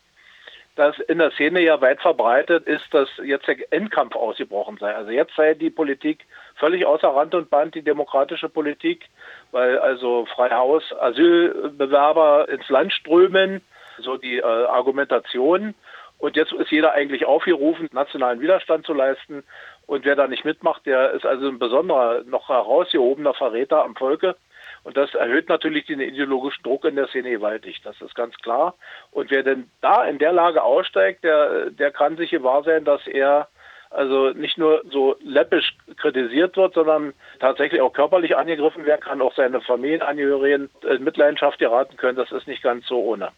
dass 0.76 0.98
in 1.00 1.18
der 1.18 1.32
Szene 1.32 1.62
ja 1.62 1.80
weit 1.82 2.02
verbreitet 2.02 2.66
ist, 2.66 2.86
dass 2.92 3.10
jetzt 3.24 3.48
der 3.48 3.58
Endkampf 3.72 4.16
ausgebrochen 4.16 4.78
sei. 4.80 4.94
Also 4.96 5.12
jetzt 5.12 5.36
sei 5.36 5.54
die 5.54 5.70
Politik 5.70 6.26
völlig 6.56 6.86
außer 6.86 7.10
Rand 7.10 7.36
und 7.36 7.50
Band, 7.50 7.76
die 7.76 7.82
demokratische 7.82 8.50
Politik, 8.50 9.06
weil 9.52 9.78
also 9.80 10.26
Freihaus 10.34 10.84
Asylbewerber 11.00 12.48
ins 12.50 12.68
Land 12.70 12.94
strömen, 12.94 13.62
so 14.02 14.18
die 14.18 14.38
äh, 14.38 14.44
Argumentation. 14.44 15.76
Und 16.18 16.36
jetzt 16.36 16.54
ist 16.54 16.72
jeder 16.72 16.94
eigentlich 16.94 17.26
aufgerufen, 17.26 17.90
nationalen 17.92 18.42
Widerstand 18.42 18.86
zu 18.86 18.94
leisten. 18.94 19.44
Und 19.88 20.06
wer 20.06 20.16
da 20.16 20.28
nicht 20.28 20.46
mitmacht, 20.46 20.86
der 20.86 21.12
ist 21.12 21.26
also 21.26 21.48
ein 21.48 21.58
besonderer, 21.58 22.24
noch 22.26 22.48
herausgehobener 22.50 23.34
Verräter 23.34 23.84
am 23.84 23.96
Volke. 23.96 24.36
Und 24.84 24.98
das 24.98 25.14
erhöht 25.14 25.50
natürlich 25.50 25.86
den 25.86 26.00
ideologischen 26.00 26.64
Druck 26.64 26.86
in 26.86 26.96
der 26.96 27.08
Szene 27.08 27.32
gewaltig. 27.32 27.82
Das 27.84 28.00
ist 28.02 28.16
ganz 28.16 28.36
klar. 28.38 28.76
Und 29.12 29.32
wer 29.32 29.44
denn 29.44 29.70
da 29.82 30.04
in 30.06 30.18
der 30.18 30.32
Lage 30.32 30.64
aussteigt, 30.64 31.24
der, 31.24 31.70
der 31.72 31.92
kann 31.92 32.18
sich 32.18 32.32
gewahr 32.32 32.64
sein, 32.64 32.84
dass 32.84 33.06
er 33.08 33.48
also 33.92 34.30
nicht 34.30 34.58
nur 34.58 34.84
so 34.90 35.18
läppisch 35.22 35.76
kritisiert 35.98 36.56
wird, 36.56 36.74
sondern 36.74 37.14
tatsächlich 37.40 37.82
auch 37.82 37.94
körperlich 37.94 38.38
angegriffen 38.38 38.86
werden 38.86 39.02
kann, 39.02 39.22
auch 39.22 39.36
seine 39.36 39.62
Familienangehörigen 39.62 40.70
in 40.90 41.04
Mitleidenschaft 41.04 41.60
geraten 41.60 41.98
können. 41.98 42.18
Das 42.18 42.32
ist 42.32 42.48
nicht 42.48 42.64
ganz 42.64 42.88
so 42.88 43.00
ohne. 43.02 43.32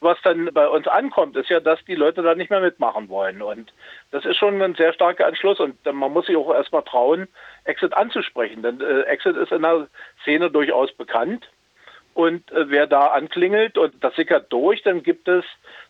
Was 0.00 0.18
dann 0.22 0.50
bei 0.52 0.68
uns 0.68 0.86
ankommt, 0.86 1.36
ist 1.36 1.48
ja, 1.48 1.60
dass 1.60 1.82
die 1.86 1.94
Leute 1.94 2.22
da 2.22 2.34
nicht 2.34 2.50
mehr 2.50 2.60
mitmachen 2.60 3.08
wollen. 3.08 3.40
Und 3.40 3.72
das 4.10 4.24
ist 4.26 4.36
schon 4.36 4.60
ein 4.60 4.74
sehr 4.74 4.92
starker 4.92 5.26
Entschluss. 5.26 5.58
Und 5.58 5.82
man 5.84 6.12
muss 6.12 6.26
sich 6.26 6.36
auch 6.36 6.52
erstmal 6.52 6.82
trauen, 6.82 7.28
Exit 7.64 7.94
anzusprechen. 7.94 8.62
Denn 8.62 8.80
äh, 8.80 9.02
Exit 9.02 9.36
ist 9.36 9.52
in 9.52 9.62
der 9.62 9.88
Szene 10.22 10.50
durchaus 10.50 10.92
bekannt. 10.92 11.48
Und 12.16 12.50
äh, 12.50 12.70
wer 12.70 12.86
da 12.86 13.08
anklingelt 13.08 13.76
und 13.76 13.92
das 14.02 14.14
sickert 14.16 14.50
durch, 14.50 14.82
dann 14.82 15.02
gibt 15.02 15.28
es 15.28 15.44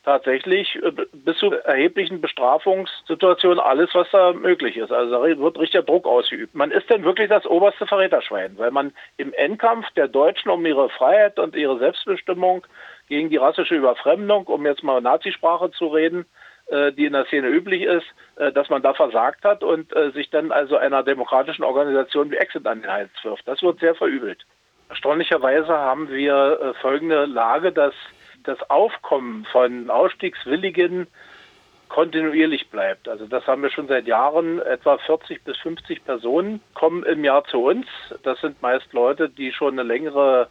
tatsächlich 0.05 0.75
äh, 0.83 0.91
bis 1.13 1.39
zu 1.39 1.53
erheblichen 1.53 2.21
Bestrafungssituationen 2.21 3.61
alles, 3.61 3.91
was 3.93 4.11
da 4.11 4.33
möglich 4.33 4.77
ist. 4.77 4.91
Also 4.91 5.13
da 5.13 5.39
wird 5.39 5.57
richtiger 5.57 5.85
Druck 5.85 6.05
ausgeübt. 6.05 6.53
Man 6.53 6.73
ist 6.73 6.91
dann 6.91 7.05
wirklich 7.05 7.29
das 7.29 7.47
oberste 7.47 7.87
Verräterschwein, 7.87 8.59
weil 8.59 8.73
man 8.73 8.93
im 9.19 9.33
Endkampf 9.35 9.89
der 9.95 10.09
Deutschen 10.09 10.51
um 10.51 10.67
ihre 10.67 10.91
Freiheit 10.91 11.39
und 11.39 11.55
ihre 11.55 11.79
Selbstbestimmung 11.79 12.67
gegen 13.09 13.31
die 13.31 13.37
rassische 13.37 13.75
Überfremdung, 13.75 14.47
um 14.47 14.67
jetzt 14.67 14.83
mal 14.83 15.01
Nazisprache 15.01 15.71
zu 15.71 15.89
reden, 15.89 16.27
äh, 16.67 16.93
die 16.93 17.07
in 17.07 17.13
der 17.13 17.27
Szene 17.27 17.49
üblich 17.49 17.83
ist, 17.83 18.07
äh, 18.37 18.53
dass 18.53 18.69
man 18.69 18.83
da 18.83 18.93
versagt 18.93 19.45
hat 19.45 19.63
und 19.63 19.95
äh, 19.95 20.11
sich 20.11 20.31
dann 20.31 20.51
also 20.51 20.77
einer 20.77 21.03
demokratischen 21.03 21.63
Organisation 21.63 22.31
wie 22.31 22.37
Exit 22.37 22.67
an 22.67 22.83
den 22.83 22.91
Hals 22.91 23.11
wirft. 23.23 23.47
Das 23.47 23.63
wird 23.63 23.79
sehr 23.79 23.95
verübelt. 23.95 24.45
Erstaunlicherweise 24.89 25.77
haben 25.77 26.09
wir 26.11 26.75
folgende 26.81 27.25
Lage, 27.25 27.73
dass 27.73 27.93
das 28.45 28.71
Aufkommen 28.71 29.45
von 29.51 29.91
Ausstiegswilligen 29.91 31.09
kontinuierlich 31.89 32.69
bleibt. 32.71 33.09
Also 33.09 33.27
das 33.27 33.47
haben 33.47 33.63
wir 33.63 33.71
schon 33.71 33.89
seit 33.89 34.07
Jahren. 34.07 34.61
Etwa 34.61 34.99
40 34.99 35.43
bis 35.45 35.57
50 35.59 36.05
Personen 36.05 36.61
kommen 36.75 37.05
im 37.05 37.25
Jahr 37.25 37.45
zu 37.45 37.65
uns. 37.65 37.87
Das 38.23 38.41
sind 38.41 38.61
meist 38.63 38.93
Leute, 38.93 39.29
die 39.29 39.53
schon 39.53 39.73
eine 39.73 39.83
längere 39.83 40.49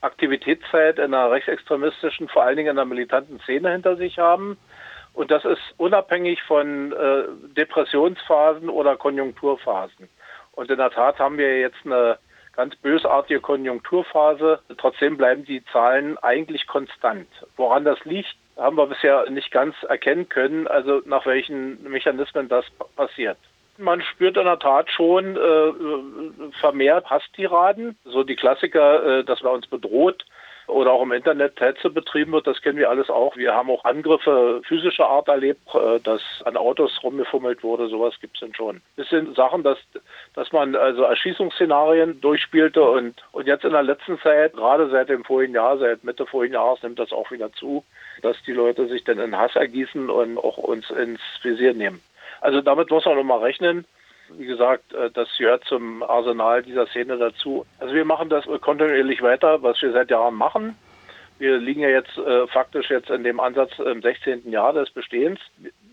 Aktivitätszeit 0.00 0.98
in 0.98 1.14
einer 1.14 1.30
rechtsextremistischen, 1.30 2.28
vor 2.28 2.42
allen 2.42 2.56
Dingen 2.56 2.70
in 2.70 2.78
einer 2.78 2.84
militanten 2.84 3.40
Szene 3.40 3.72
hinter 3.72 3.96
sich 3.96 4.18
haben. 4.18 4.56
Und 5.14 5.30
das 5.30 5.44
ist 5.44 5.62
unabhängig 5.78 6.42
von 6.42 6.92
äh, 6.92 7.24
Depressionsphasen 7.56 8.68
oder 8.68 8.96
Konjunkturphasen. 8.96 10.08
Und 10.52 10.70
in 10.70 10.76
der 10.76 10.90
Tat 10.90 11.18
haben 11.18 11.38
wir 11.38 11.58
jetzt 11.58 11.84
eine 11.84 12.18
ganz 12.54 12.74
bösartige 12.76 13.40
Konjunkturphase. 13.40 14.60
Trotzdem 14.78 15.16
bleiben 15.16 15.44
die 15.44 15.64
Zahlen 15.72 16.18
eigentlich 16.18 16.66
konstant. 16.66 17.28
Woran 17.56 17.84
das 17.84 18.02
liegt, 18.04 18.34
haben 18.56 18.76
wir 18.76 18.86
bisher 18.86 19.28
nicht 19.30 19.50
ganz 19.50 19.74
erkennen 19.82 20.28
können, 20.28 20.66
also 20.66 21.02
nach 21.04 21.26
welchen 21.26 21.82
Mechanismen 21.82 22.48
das 22.48 22.64
passiert. 22.96 23.38
Man 23.78 24.00
spürt 24.02 24.36
in 24.36 24.44
der 24.44 24.58
Tat 24.58 24.90
schon 24.90 25.36
äh, 25.36 26.52
vermehrt 26.60 27.10
Hasstiraden, 27.10 27.98
so 28.04 28.24
die 28.24 28.36
Klassiker, 28.36 29.20
äh, 29.20 29.24
dass 29.24 29.42
man 29.42 29.54
uns 29.54 29.66
bedroht 29.66 30.24
oder 30.66 30.92
auch 30.92 31.02
im 31.02 31.12
Internet 31.12 31.60
Hetze 31.60 31.90
betrieben 31.90 32.32
wird, 32.32 32.46
das 32.46 32.60
kennen 32.60 32.78
wir 32.78 32.90
alles 32.90 33.08
auch. 33.08 33.36
Wir 33.36 33.54
haben 33.54 33.70
auch 33.70 33.84
Angriffe 33.84 34.60
physischer 34.66 35.06
Art 35.06 35.28
erlebt, 35.28 35.62
äh, 35.74 36.00
dass 36.00 36.22
an 36.44 36.56
Autos 36.56 37.02
rumgefummelt 37.02 37.62
wurde, 37.62 37.88
sowas 37.88 38.14
gibt 38.20 38.36
es 38.36 38.40
denn 38.40 38.54
schon. 38.54 38.80
Das 38.96 39.08
sind 39.08 39.36
Sachen, 39.36 39.62
dass, 39.62 39.78
dass 40.34 40.52
man 40.52 40.74
also 40.74 41.02
Erschießungsszenarien 41.02 42.20
durchspielte 42.20 42.82
und, 42.82 43.14
und 43.32 43.46
jetzt 43.46 43.64
in 43.64 43.72
der 43.72 43.82
letzten 43.82 44.18
Zeit, 44.20 44.54
gerade 44.54 44.88
seit 44.90 45.08
dem 45.08 45.24
vorigen 45.24 45.54
Jahr, 45.54 45.78
seit 45.78 46.02
Mitte 46.04 46.26
vorigen 46.26 46.54
Jahres 46.54 46.82
nimmt 46.82 46.98
das 46.98 47.12
auch 47.12 47.30
wieder 47.30 47.52
zu, 47.52 47.84
dass 48.22 48.36
die 48.44 48.52
Leute 48.52 48.88
sich 48.88 49.04
dann 49.04 49.20
in 49.20 49.36
Hass 49.36 49.54
ergießen 49.54 50.10
und 50.10 50.38
auch 50.38 50.58
uns 50.58 50.90
ins 50.90 51.20
Visier 51.42 51.74
nehmen. 51.74 52.02
Also 52.46 52.60
damit 52.60 52.88
muss 52.92 53.04
man 53.04 53.16
nochmal 53.16 53.40
rechnen. 53.40 53.84
Wie 54.38 54.46
gesagt, 54.46 54.92
äh, 54.92 55.10
das 55.10 55.28
gehört 55.36 55.64
zum 55.64 56.04
Arsenal 56.04 56.62
dieser 56.62 56.86
Szene 56.86 57.18
dazu. 57.18 57.66
Also 57.80 57.92
wir 57.92 58.04
machen 58.04 58.28
das 58.28 58.44
kontinuierlich 58.60 59.20
weiter, 59.20 59.64
was 59.64 59.82
wir 59.82 59.90
seit 59.90 60.12
Jahren 60.12 60.36
machen. 60.36 60.76
Wir 61.40 61.58
liegen 61.58 61.80
ja 61.80 61.88
jetzt 61.88 62.16
äh, 62.16 62.46
faktisch 62.46 62.88
jetzt 62.88 63.10
in 63.10 63.24
dem 63.24 63.40
Ansatz 63.40 63.72
im 63.80 64.00
16. 64.00 64.48
Jahr 64.48 64.72
des 64.72 64.90
Bestehens. 64.90 65.40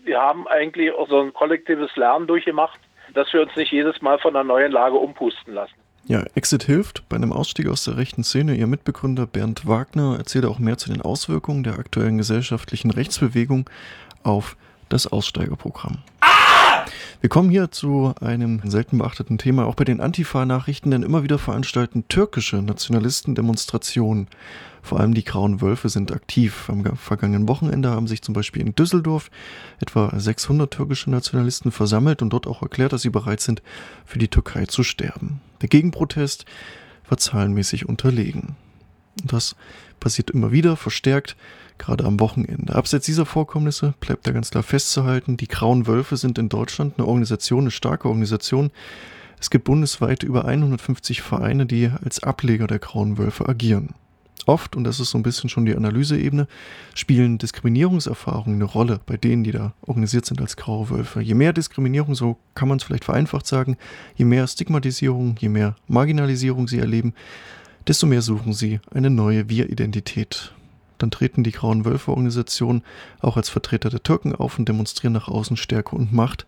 Wir 0.04 0.20
haben 0.20 0.46
eigentlich 0.46 0.92
auch 0.92 1.08
so 1.08 1.22
ein 1.22 1.34
kollektives 1.34 1.96
Lernen 1.96 2.28
durchgemacht, 2.28 2.78
dass 3.14 3.32
wir 3.32 3.42
uns 3.42 3.56
nicht 3.56 3.72
jedes 3.72 4.00
Mal 4.00 4.20
von 4.20 4.36
einer 4.36 4.44
neuen 4.44 4.70
Lage 4.70 4.94
umpusten 4.94 5.54
lassen. 5.54 5.74
Ja, 6.06 6.22
Exit 6.36 6.62
hilft 6.62 7.08
bei 7.08 7.16
einem 7.16 7.32
Ausstieg 7.32 7.68
aus 7.68 7.84
der 7.84 7.96
rechten 7.96 8.22
Szene. 8.22 8.54
Ihr 8.54 8.68
Mitbegründer 8.68 9.26
Bernd 9.26 9.66
Wagner 9.66 10.18
erzählt 10.18 10.44
auch 10.44 10.60
mehr 10.60 10.78
zu 10.78 10.92
den 10.92 11.02
Auswirkungen 11.02 11.64
der 11.64 11.80
aktuellen 11.80 12.16
gesellschaftlichen 12.16 12.92
Rechtsbewegung 12.92 13.68
auf 14.22 14.56
das 14.88 15.10
Aussteigerprogramm. 15.10 15.98
Wir 17.20 17.30
kommen 17.30 17.50
hier 17.50 17.70
zu 17.70 18.14
einem 18.20 18.60
selten 18.64 18.98
beachteten 18.98 19.38
Thema. 19.38 19.66
Auch 19.66 19.74
bei 19.74 19.84
den 19.84 20.00
Antifa-Nachrichten, 20.00 20.90
denn 20.90 21.02
immer 21.02 21.22
wieder 21.22 21.38
veranstalten 21.38 22.06
türkische 22.08 22.62
Nationalisten 22.62 23.34
Demonstrationen. 23.34 24.28
Vor 24.82 25.00
allem 25.00 25.14
die 25.14 25.24
Grauen 25.24 25.60
Wölfe 25.62 25.88
sind 25.88 26.12
aktiv. 26.12 26.68
Am 26.68 26.84
vergangenen 26.96 27.48
Wochenende 27.48 27.90
haben 27.90 28.06
sich 28.06 28.22
zum 28.22 28.34
Beispiel 28.34 28.62
in 28.62 28.74
Düsseldorf 28.74 29.30
etwa 29.80 30.12
600 30.14 30.70
türkische 30.70 31.10
Nationalisten 31.10 31.72
versammelt 31.72 32.20
und 32.20 32.30
dort 32.30 32.46
auch 32.46 32.60
erklärt, 32.60 32.92
dass 32.92 33.02
sie 33.02 33.10
bereit 33.10 33.40
sind, 33.40 33.62
für 34.04 34.18
die 34.18 34.28
Türkei 34.28 34.66
zu 34.66 34.82
sterben. 34.82 35.40
Der 35.62 35.68
Gegenprotest 35.68 36.44
war 37.08 37.18
zahlenmäßig 37.18 37.88
unterlegen. 37.88 38.56
Und 39.22 39.32
das 39.32 39.56
passiert 40.00 40.30
immer 40.30 40.52
wieder, 40.52 40.76
verstärkt 40.76 41.36
gerade 41.78 42.04
am 42.04 42.20
Wochenende. 42.20 42.74
Abseits 42.74 43.06
dieser 43.06 43.26
Vorkommnisse 43.26 43.94
bleibt 44.00 44.26
da 44.26 44.32
ganz 44.32 44.50
klar 44.50 44.62
festzuhalten, 44.62 45.36
die 45.36 45.48
Grauen 45.48 45.86
Wölfe 45.86 46.16
sind 46.16 46.38
in 46.38 46.48
Deutschland 46.48 46.94
eine 46.96 47.06
Organisation, 47.06 47.64
eine 47.64 47.70
starke 47.70 48.08
Organisation. 48.08 48.70
Es 49.40 49.50
gibt 49.50 49.64
bundesweit 49.64 50.22
über 50.22 50.44
150 50.44 51.22
Vereine, 51.22 51.66
die 51.66 51.90
als 52.04 52.22
Ableger 52.22 52.66
der 52.66 52.78
Grauen 52.78 53.18
Wölfe 53.18 53.48
agieren. 53.48 53.94
Oft, 54.46 54.76
und 54.76 54.84
das 54.84 55.00
ist 55.00 55.10
so 55.10 55.18
ein 55.18 55.22
bisschen 55.22 55.48
schon 55.48 55.64
die 55.64 55.74
Analyseebene, 55.74 56.46
spielen 56.94 57.38
Diskriminierungserfahrungen 57.38 58.56
eine 58.60 58.64
Rolle 58.64 59.00
bei 59.06 59.16
denen, 59.16 59.42
die 59.42 59.52
da 59.52 59.72
organisiert 59.82 60.26
sind 60.26 60.40
als 60.40 60.56
graue 60.56 60.90
Wölfe. 60.90 61.22
Je 61.22 61.34
mehr 61.34 61.54
Diskriminierung, 61.54 62.14
so 62.14 62.36
kann 62.54 62.68
man 62.68 62.76
es 62.76 62.84
vielleicht 62.84 63.06
vereinfacht 63.06 63.46
sagen, 63.46 63.78
je 64.16 64.26
mehr 64.26 64.46
Stigmatisierung, 64.46 65.36
je 65.40 65.48
mehr 65.48 65.76
Marginalisierung 65.88 66.68
sie 66.68 66.78
erleben, 66.78 67.14
desto 67.86 68.06
mehr 68.06 68.22
suchen 68.22 68.52
sie 68.52 68.80
eine 68.92 69.10
neue 69.10 69.48
Wir-Identität. 69.48 70.52
Dann 70.98 71.10
treten 71.10 71.44
die 71.44 71.52
Grauen 71.52 71.84
Wölfe-Organisationen 71.84 72.82
auch 73.20 73.36
als 73.36 73.48
Vertreter 73.48 73.90
der 73.90 74.02
Türken 74.02 74.34
auf 74.34 74.58
und 74.58 74.68
demonstrieren 74.68 75.12
nach 75.12 75.28
außen 75.28 75.56
Stärke 75.56 75.96
und 75.96 76.12
Macht, 76.12 76.46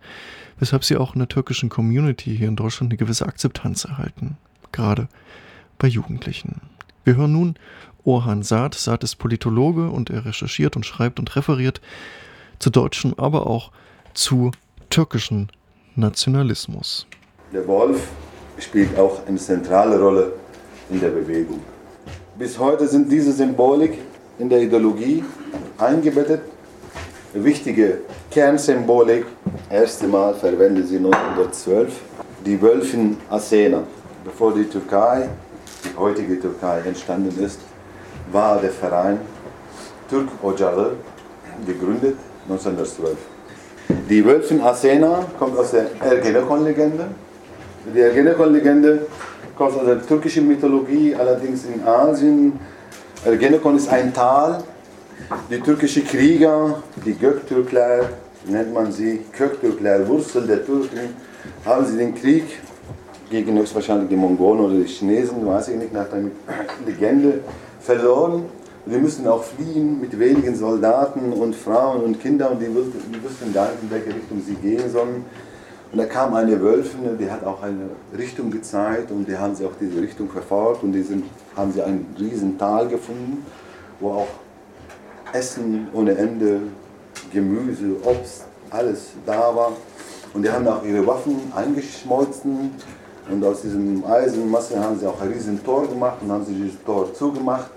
weshalb 0.58 0.84
sie 0.84 0.96
auch 0.96 1.14
in 1.14 1.18
der 1.18 1.28
türkischen 1.28 1.68
Community 1.68 2.36
hier 2.36 2.48
in 2.48 2.56
Deutschland 2.56 2.92
eine 2.92 2.96
gewisse 2.96 3.26
Akzeptanz 3.26 3.84
erhalten. 3.84 4.36
Gerade 4.72 5.08
bei 5.78 5.88
Jugendlichen. 5.88 6.60
Wir 7.04 7.16
hören 7.16 7.32
nun 7.32 7.54
Orhan 8.04 8.42
Saad. 8.42 8.74
Saad 8.74 9.04
ist 9.04 9.16
Politologe 9.16 9.90
und 9.90 10.10
er 10.10 10.24
recherchiert 10.24 10.76
und 10.76 10.86
schreibt 10.86 11.18
und 11.18 11.34
referiert 11.36 11.80
zu 12.58 12.70
deutschem, 12.70 13.14
aber 13.16 13.46
auch 13.46 13.72
zu 14.14 14.52
türkischen 14.90 15.50
Nationalismus. 15.96 17.06
Der 17.52 17.66
Wolf 17.66 18.08
spielt 18.58 18.98
auch 18.98 19.26
eine 19.26 19.38
zentrale 19.38 20.00
Rolle 20.00 20.32
in 20.90 21.00
der 21.00 21.08
Bewegung. 21.08 21.60
Bis 22.38 22.58
heute 22.58 22.86
sind 22.86 23.10
diese 23.10 23.32
Symbolik 23.32 23.98
in 24.38 24.48
der 24.48 24.60
Ideologie 24.60 25.24
eingebettet. 25.78 26.40
Wichtige 27.32 27.98
Kernsymbolik, 28.30 29.24
erste 29.70 30.06
Mal 30.06 30.34
verwendet 30.34 30.88
sie 30.88 30.96
1912, 30.96 31.92
die 32.44 32.60
Wölfin 32.60 33.16
Asena. 33.30 33.82
Bevor 34.24 34.54
die 34.54 34.64
Türkei, 34.64 35.28
die 35.84 35.98
heutige 35.98 36.40
Türkei 36.40 36.80
entstanden 36.86 37.42
ist, 37.44 37.60
war 38.32 38.60
der 38.60 38.70
Verein 38.70 39.18
Türk 40.08 40.28
Ocağı 40.42 40.92
gegründet 41.66 42.16
1912. 42.48 43.16
Die 44.08 44.24
Wölfin 44.24 44.60
Asena 44.60 45.24
kommt 45.38 45.56
aus 45.58 45.70
der 45.70 45.86
Ergenekon-Legende. 46.00 47.06
Die 47.94 48.00
Ergenekon-Legende 48.00 49.06
kommt 49.56 49.75
aus 49.75 49.86
der 49.86 50.06
türkischen 50.06 50.46
Mythologie, 50.46 51.14
allerdings 51.14 51.64
in 51.64 51.82
Asien. 51.82 52.52
Ergenekon 53.25 53.76
ist 53.76 53.88
ein 53.88 54.12
Tal. 54.12 54.62
Die 55.50 55.60
türkischen 55.60 56.04
Krieger, 56.04 56.82
die 57.04 57.14
Göktürkler, 57.14 58.10
nennt 58.46 58.72
man 58.72 58.92
sie, 58.92 59.20
Göktürkler, 59.36 60.06
Wurzel 60.06 60.46
der 60.46 60.64
Türken, 60.64 61.16
haben 61.64 61.86
sie 61.86 61.96
den 61.96 62.14
Krieg 62.14 62.44
gegen 63.30 63.58
höchstwahrscheinlich 63.58 64.08
die 64.10 64.16
Mongolen 64.16 64.60
oder 64.60 64.75
die 64.75 64.84
Chinesen, 64.84 65.44
weiß 65.44 65.68
ich 65.68 65.76
nicht, 65.76 65.92
nach 65.92 66.06
der 66.08 66.25
Legende 66.86 67.40
verloren. 67.80 68.44
Wir 68.84 68.98
müssen 68.98 69.26
auch 69.26 69.42
fliehen 69.42 70.00
mit 70.00 70.16
wenigen 70.16 70.54
Soldaten 70.54 71.32
und 71.32 71.56
Frauen 71.56 72.04
und 72.04 72.20
Kindern 72.20 72.52
und 72.52 72.60
die, 72.60 72.66
die 72.66 73.25
wussten 73.25 73.52
gar 73.52 73.70
nicht, 73.70 73.82
in 73.82 73.90
welche 73.90 74.14
Richtung 74.14 74.40
sie 74.46 74.54
gehen 74.54 74.88
sollen. 74.92 75.25
Und 75.92 75.98
da 75.98 76.06
kam 76.06 76.34
eine 76.34 76.60
Wölfin, 76.60 77.16
die 77.18 77.30
hat 77.30 77.44
auch 77.44 77.62
eine 77.62 77.90
Richtung 78.16 78.50
gezeigt 78.50 79.10
und 79.10 79.26
die 79.28 79.36
haben 79.36 79.54
sie 79.54 79.64
auch 79.64 79.76
diese 79.80 80.00
Richtung 80.00 80.28
verfolgt 80.28 80.82
und 80.82 80.92
die 80.92 81.02
sind, 81.02 81.24
haben 81.56 81.72
sie 81.72 81.82
ein 81.82 82.06
riesen 82.18 82.58
Tal 82.58 82.88
gefunden, 82.88 83.46
wo 84.00 84.10
auch 84.10 84.28
Essen 85.32 85.88
ohne 85.92 86.16
Ende, 86.16 86.60
Gemüse, 87.32 87.96
Obst, 88.04 88.44
alles 88.70 89.10
da 89.24 89.54
war. 89.54 89.72
Und 90.34 90.42
die 90.42 90.50
haben 90.50 90.66
auch 90.66 90.84
ihre 90.84 91.06
Waffen 91.06 91.52
eingeschmolzen 91.54 92.72
und 93.30 93.44
aus 93.44 93.62
diesem 93.62 94.04
Eisenmasse 94.04 94.78
haben 94.78 94.98
sie 94.98 95.06
auch 95.06 95.20
ein 95.20 95.28
riesen 95.28 95.62
Tor 95.64 95.86
gemacht 95.86 96.18
und 96.20 96.30
haben 96.30 96.44
sie 96.44 96.54
dieses 96.54 96.82
Tor 96.84 97.12
zugemacht. 97.12 97.70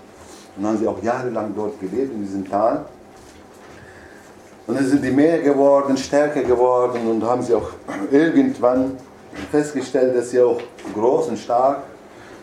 Und 0.56 0.66
haben 0.66 0.78
sie 0.78 0.86
auch 0.86 1.02
jahrelang 1.02 1.52
dort 1.54 1.80
gelebt, 1.80 2.12
in 2.12 2.22
diesem 2.22 2.48
Tal. 2.48 2.84
Und 4.70 4.76
dann 4.76 4.86
sind 4.86 5.04
die 5.04 5.10
mehr 5.10 5.40
geworden, 5.40 5.96
stärker 5.96 6.44
geworden 6.44 7.00
und 7.10 7.24
haben 7.24 7.42
sie 7.42 7.56
auch 7.56 7.70
irgendwann 8.08 8.96
festgestellt, 9.50 10.16
dass 10.16 10.30
sie 10.30 10.40
auch 10.40 10.60
groß 10.94 11.26
und 11.26 11.40
stark 11.40 11.82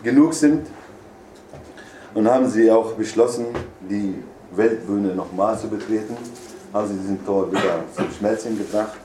genug 0.04 0.34
sind. 0.34 0.68
Und 2.14 2.30
haben 2.30 2.50
sie 2.50 2.70
auch 2.70 2.92
beschlossen, 2.96 3.46
die 3.90 4.16
Weltbühne 4.52 5.16
nochmal 5.16 5.58
zu 5.58 5.70
betreten. 5.70 6.18
Haben 6.74 6.90
sie 6.90 6.96
diesen 6.96 7.26
Tor 7.26 7.50
wieder 7.50 7.86
zum 7.96 8.12
Schmelzen 8.12 8.58
gebracht, 8.58 8.98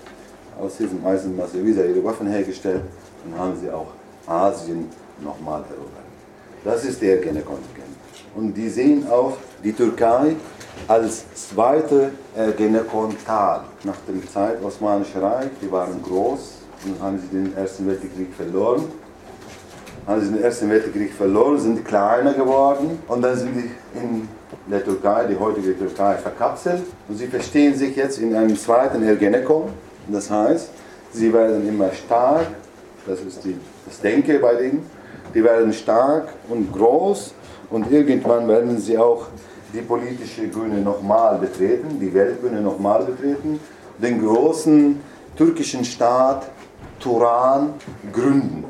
aus 0.60 0.78
diesem 0.78 1.06
Eisenmasse 1.06 1.64
wieder 1.64 1.86
ihre 1.86 2.02
Waffen 2.02 2.26
hergestellt 2.26 2.82
und 3.24 3.38
haben 3.38 3.56
sie 3.56 3.70
auch 3.70 3.92
Asien 4.26 4.88
nochmal 5.22 5.60
erobert. 5.70 5.92
Das 6.64 6.84
ist 6.84 7.00
der 7.00 7.18
Genekontingent. 7.18 7.86
Und 8.34 8.52
die 8.54 8.68
sehen 8.68 9.06
auch 9.08 9.36
die 9.62 9.72
Türkei 9.72 10.34
als 10.88 11.24
zweite 11.34 12.10
Ergenekon-Tal. 12.36 13.60
Nach 13.84 13.96
der 14.06 14.30
Zeit 14.30 14.62
Osmanische 14.62 15.20
Reich, 15.20 15.50
die 15.60 15.70
waren 15.70 16.02
groß 16.02 16.58
und 16.84 17.02
haben 17.02 17.18
sie 17.18 17.36
den 17.36 17.56
Ersten 17.56 17.86
Weltkrieg 17.86 18.34
verloren. 18.36 18.84
Haben 20.06 20.20
sie 20.20 20.32
den 20.32 20.42
Ersten 20.42 20.68
Weltkrieg 20.68 21.12
verloren, 21.12 21.58
sind 21.60 21.84
kleiner 21.84 22.34
geworden 22.34 22.98
und 23.06 23.22
dann 23.22 23.36
sind 23.36 23.54
die 23.54 23.70
in 23.98 24.28
der 24.68 24.84
Türkei, 24.84 25.26
die 25.26 25.38
heutige 25.38 25.78
Türkei, 25.78 26.16
verkapselt. 26.16 26.82
Und 27.08 27.16
sie 27.16 27.26
verstehen 27.26 27.74
sich 27.74 27.94
jetzt 27.94 28.18
in 28.18 28.34
einem 28.34 28.56
zweiten 28.56 29.02
Ergenekon. 29.02 29.68
Das 30.08 30.30
heißt, 30.30 30.70
sie 31.12 31.32
werden 31.32 31.68
immer 31.68 31.92
stark, 31.92 32.46
das 33.06 33.20
ist 33.20 33.44
die, 33.44 33.56
das 33.86 34.00
Denke 34.00 34.38
bei 34.38 34.54
denen, 34.54 34.84
die 35.34 35.42
werden 35.42 35.72
stark 35.72 36.28
und 36.48 36.72
groß 36.72 37.34
und 37.70 37.90
irgendwann 37.90 38.48
werden 38.48 38.78
sie 38.78 38.98
auch 38.98 39.26
die 39.72 39.82
politische 39.82 40.42
Bühne 40.48 40.80
nochmal 40.80 41.38
betreten, 41.38 41.98
die 42.00 42.12
Weltbühne 42.12 42.60
nochmal 42.60 43.04
betreten, 43.04 43.60
den 43.98 44.20
großen 44.20 45.00
türkischen 45.36 45.84
Staat 45.84 46.50
Turan 47.00 47.74
gründen. 48.12 48.64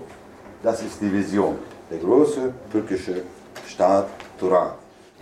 Das 0.63 0.83
ist 0.83 1.01
die 1.01 1.13
Vision, 1.13 1.57
der 1.91 1.99
große 1.99 2.53
türkische 2.71 3.23
Staat 3.67 4.07
Turan. 4.39 4.73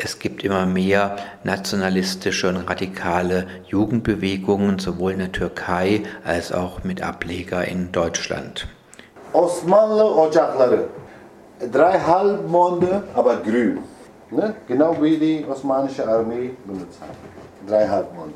Es 0.02 0.18
gibt 0.18 0.44
immer 0.44 0.64
mehr 0.64 1.16
nationalistische 1.44 2.48
und 2.48 2.56
radikale 2.56 3.46
Jugendbewegungen, 3.66 4.78
sowohl 4.78 5.12
in 5.12 5.18
der 5.18 5.32
Türkei 5.32 6.02
als 6.24 6.52
auch 6.52 6.84
mit 6.84 7.02
Ableger 7.02 7.66
in 7.66 7.92
Deutschland. 7.92 8.66
Osmanlı 9.32 10.04
Ocakları 10.04 10.88
drei 11.72 11.98
Halbmonde, 11.98 13.02
aber 13.14 13.36
grün. 13.36 13.78
Ne? 14.30 14.54
Genau 14.68 14.96
wie 15.00 15.16
die 15.16 15.44
osmanische 15.48 16.06
Armee 16.06 16.50
benutzt 16.64 17.00
hat. 17.00 17.16
Drei 17.66 17.86
Halbmonde. 17.86 18.34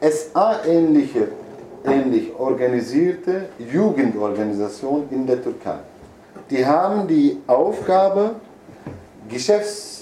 SA-ähnliche, 0.00 1.28
ähnlich 1.84 2.32
organisierte 2.38 3.48
Jugendorganisation 3.58 5.08
in 5.10 5.26
der 5.26 5.42
Türkei. 5.42 5.78
Die 6.50 6.64
haben 6.64 7.06
die 7.06 7.38
Aufgabe, 7.46 8.36
Geschäfts 9.28 10.00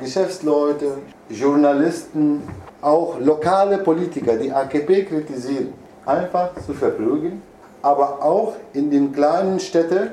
Geschäftsleute, 0.00 0.98
Journalisten, 1.28 2.42
auch 2.80 3.18
lokale 3.18 3.78
Politiker, 3.78 4.36
die 4.36 4.52
AKP 4.52 5.04
kritisieren, 5.04 5.72
einfach 6.04 6.50
zu 6.64 6.74
verprügeln, 6.74 7.42
aber 7.80 8.22
auch 8.22 8.54
in 8.72 8.90
den 8.90 9.12
kleinen 9.12 9.58
Städten 9.58 10.10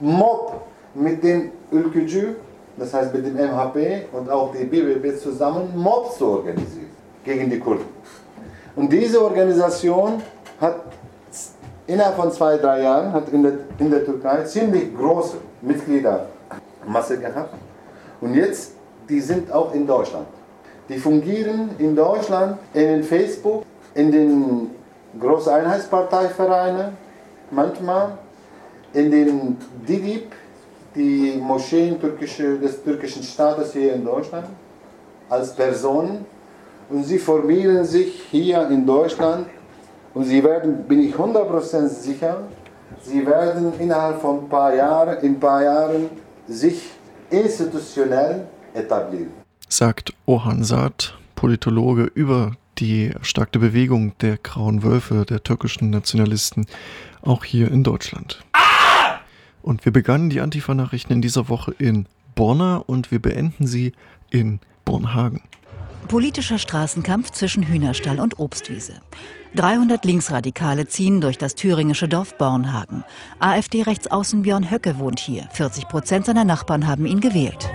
Mob 0.00 0.62
mit 0.94 1.22
den 1.22 1.50
Ülkücü, 1.72 2.34
das 2.80 2.94
heißt 2.94 3.12
mit 3.12 3.26
dem 3.26 3.34
MHP 3.34 4.06
und 4.10 4.30
auch 4.30 4.52
die 4.52 4.64
BBB 4.64 5.20
zusammen, 5.20 5.70
Mob 5.76 6.12
zu 6.14 6.26
organisieren 6.26 6.88
gegen 7.22 7.50
die 7.50 7.58
Kurden. 7.58 7.84
Und 8.74 8.90
diese 8.90 9.22
Organisation 9.22 10.22
hat 10.58 10.76
innerhalb 11.86 12.16
von 12.16 12.32
zwei, 12.32 12.56
drei 12.56 12.82
Jahren 12.82 13.12
hat 13.12 13.28
in 13.28 13.42
der, 13.42 13.52
in 13.78 13.90
der 13.90 14.02
Türkei 14.02 14.44
ziemlich 14.44 14.96
große 14.96 15.36
Mitgliedermasse 15.60 17.18
gehabt. 17.20 17.54
Und 18.22 18.34
jetzt, 18.34 18.72
die 19.08 19.20
sind 19.20 19.52
auch 19.52 19.74
in 19.74 19.86
Deutschland. 19.86 20.26
Die 20.88 20.96
fungieren 20.96 21.70
in 21.78 21.94
Deutschland 21.94 22.58
in 22.72 22.86
den 22.86 23.02
Facebook, 23.02 23.64
in 23.94 24.10
den 24.10 24.70
Großeinheitsparteivereinen 25.20 26.96
manchmal 27.50 28.12
in 28.94 29.10
den 29.10 29.56
DIDIB, 29.86 30.32
die 30.94 31.40
Moscheen 31.40 32.00
türkische, 32.00 32.58
des 32.58 32.82
türkischen 32.82 33.22
Staates 33.22 33.72
hier 33.72 33.94
in 33.94 34.04
Deutschland, 34.04 34.46
als 35.28 35.54
Personen. 35.54 36.24
Und 36.88 37.04
sie 37.04 37.18
formieren 37.18 37.84
sich 37.84 38.22
hier 38.30 38.68
in 38.68 38.84
Deutschland 38.84 39.46
und 40.14 40.24
sie 40.24 40.42
werden, 40.42 40.84
bin 40.84 41.00
ich 41.02 41.14
100% 41.14 41.88
sicher, 41.88 42.42
sie 43.00 43.24
werden 43.24 43.72
innerhalb 43.78 44.20
von 44.20 44.40
ein 44.40 44.48
paar 44.48 44.74
Jahren, 44.74 45.18
in 45.18 45.34
ein 45.34 45.40
paar 45.40 45.62
Jahren 45.62 46.10
sich 46.48 46.90
institutionell 47.30 48.48
etablieren. 48.74 49.30
Sagt 49.68 50.12
Orhan 50.26 50.64
Saad, 50.64 51.16
Politologe, 51.36 52.10
über 52.14 52.52
die 52.78 53.12
erstarkte 53.14 53.60
Bewegung 53.60 54.12
der 54.20 54.38
Grauen 54.38 54.82
Wölfe, 54.82 55.24
der 55.24 55.44
türkischen 55.44 55.90
Nationalisten, 55.90 56.66
auch 57.22 57.44
hier 57.44 57.70
in 57.70 57.84
Deutschland. 57.84 58.42
Und 59.62 59.84
wir 59.84 59.92
begannen 59.92 60.30
die 60.30 60.40
Antifa-Nachrichten 60.40 61.12
in 61.12 61.22
dieser 61.22 61.48
Woche 61.48 61.72
in 61.78 62.06
Borna 62.34 62.76
und 62.76 63.10
wir 63.10 63.20
beenden 63.20 63.66
sie 63.66 63.92
in 64.30 64.60
Bornhagen. 64.84 65.42
Politischer 66.08 66.58
Straßenkampf 66.58 67.30
zwischen 67.30 67.62
Hühnerstall 67.62 68.18
und 68.18 68.38
Obstwiese. 68.38 68.94
300 69.54 70.04
Linksradikale 70.04 70.86
ziehen 70.86 71.20
durch 71.20 71.38
das 71.38 71.54
thüringische 71.54 72.08
Dorf 72.08 72.36
Bornhagen. 72.38 73.04
AfD-Rechtsaußen 73.40 74.42
Björn 74.42 74.70
Höcke 74.70 74.98
wohnt 74.98 75.20
hier. 75.20 75.48
40 75.52 75.88
Prozent 75.88 76.26
seiner 76.26 76.44
Nachbarn 76.44 76.86
haben 76.86 77.06
ihn 77.06 77.20
gewählt. 77.20 77.68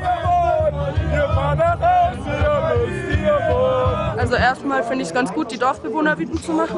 Also 4.17 4.35
erstmal 4.35 4.83
finde 4.83 5.03
ich 5.03 5.09
es 5.09 5.13
ganz 5.13 5.31
gut, 5.31 5.51
die 5.51 5.57
Dorfbewohner 5.57 6.17
wütend 6.17 6.43
zu 6.43 6.53
machen 6.53 6.77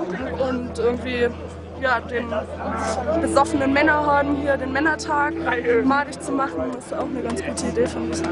und 0.49 0.77
irgendwie 0.77 1.29
ja, 1.81 1.99
den 2.01 2.27
besoffenen 3.21 3.73
Männerhorden 3.73 4.35
hier, 4.37 4.57
den 4.57 4.71
Männertag 4.71 5.33
madig 5.83 6.19
zu 6.21 6.31
machen, 6.31 6.73
ist 6.77 6.93
auch 6.93 7.05
eine 7.05 7.21
ganz 7.21 7.43
gute 7.43 7.67
Idee, 7.67 7.87
finde 7.87 8.17
ich. 8.17 8.23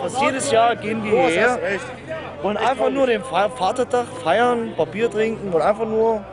Fast 0.00 0.20
jedes 0.20 0.50
Jahr 0.50 0.74
gehen 0.76 1.04
wir 1.04 1.10
hierher, 1.10 1.58
wollen 2.42 2.56
einfach 2.56 2.90
nur 2.90 3.06
den 3.06 3.22
Vatertag 3.22 4.06
feiern, 4.22 4.74
Papier 4.76 5.10
trinken, 5.10 5.52
wollen 5.52 5.62
einfach 5.62 5.86
nur 5.86 6.24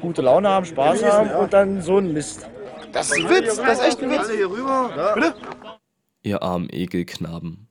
gute 0.00 0.22
Laune 0.22 0.48
haben, 0.48 0.66
Spaß 0.66 1.02
haben 1.04 1.30
und 1.30 1.52
dann 1.52 1.82
so 1.82 1.98
ein 1.98 2.12
Mist. 2.12 2.48
Das 2.92 3.10
ist 3.10 3.18
ein 3.18 3.28
Witz, 3.28 3.56
das 3.56 3.78
ist 3.80 3.84
echt 3.84 4.02
ein 4.02 4.10
Witz. 4.10 4.30
Hier 4.30 4.48
rüber. 4.48 5.12
Bitte? 5.14 5.34
Ihr 6.22 6.42
armen 6.42 6.68
Ekelknaben. 6.70 7.68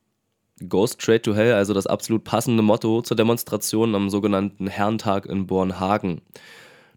Go 0.68 0.86
straight 0.86 1.22
to 1.22 1.34
hell, 1.34 1.54
also 1.54 1.72
das 1.72 1.86
absolut 1.86 2.24
passende 2.24 2.62
Motto 2.62 3.00
zur 3.02 3.16
Demonstration 3.16 3.94
am 3.94 4.10
sogenannten 4.10 4.66
Herrentag 4.66 5.26
in 5.26 5.46
Bornhagen 5.46 6.20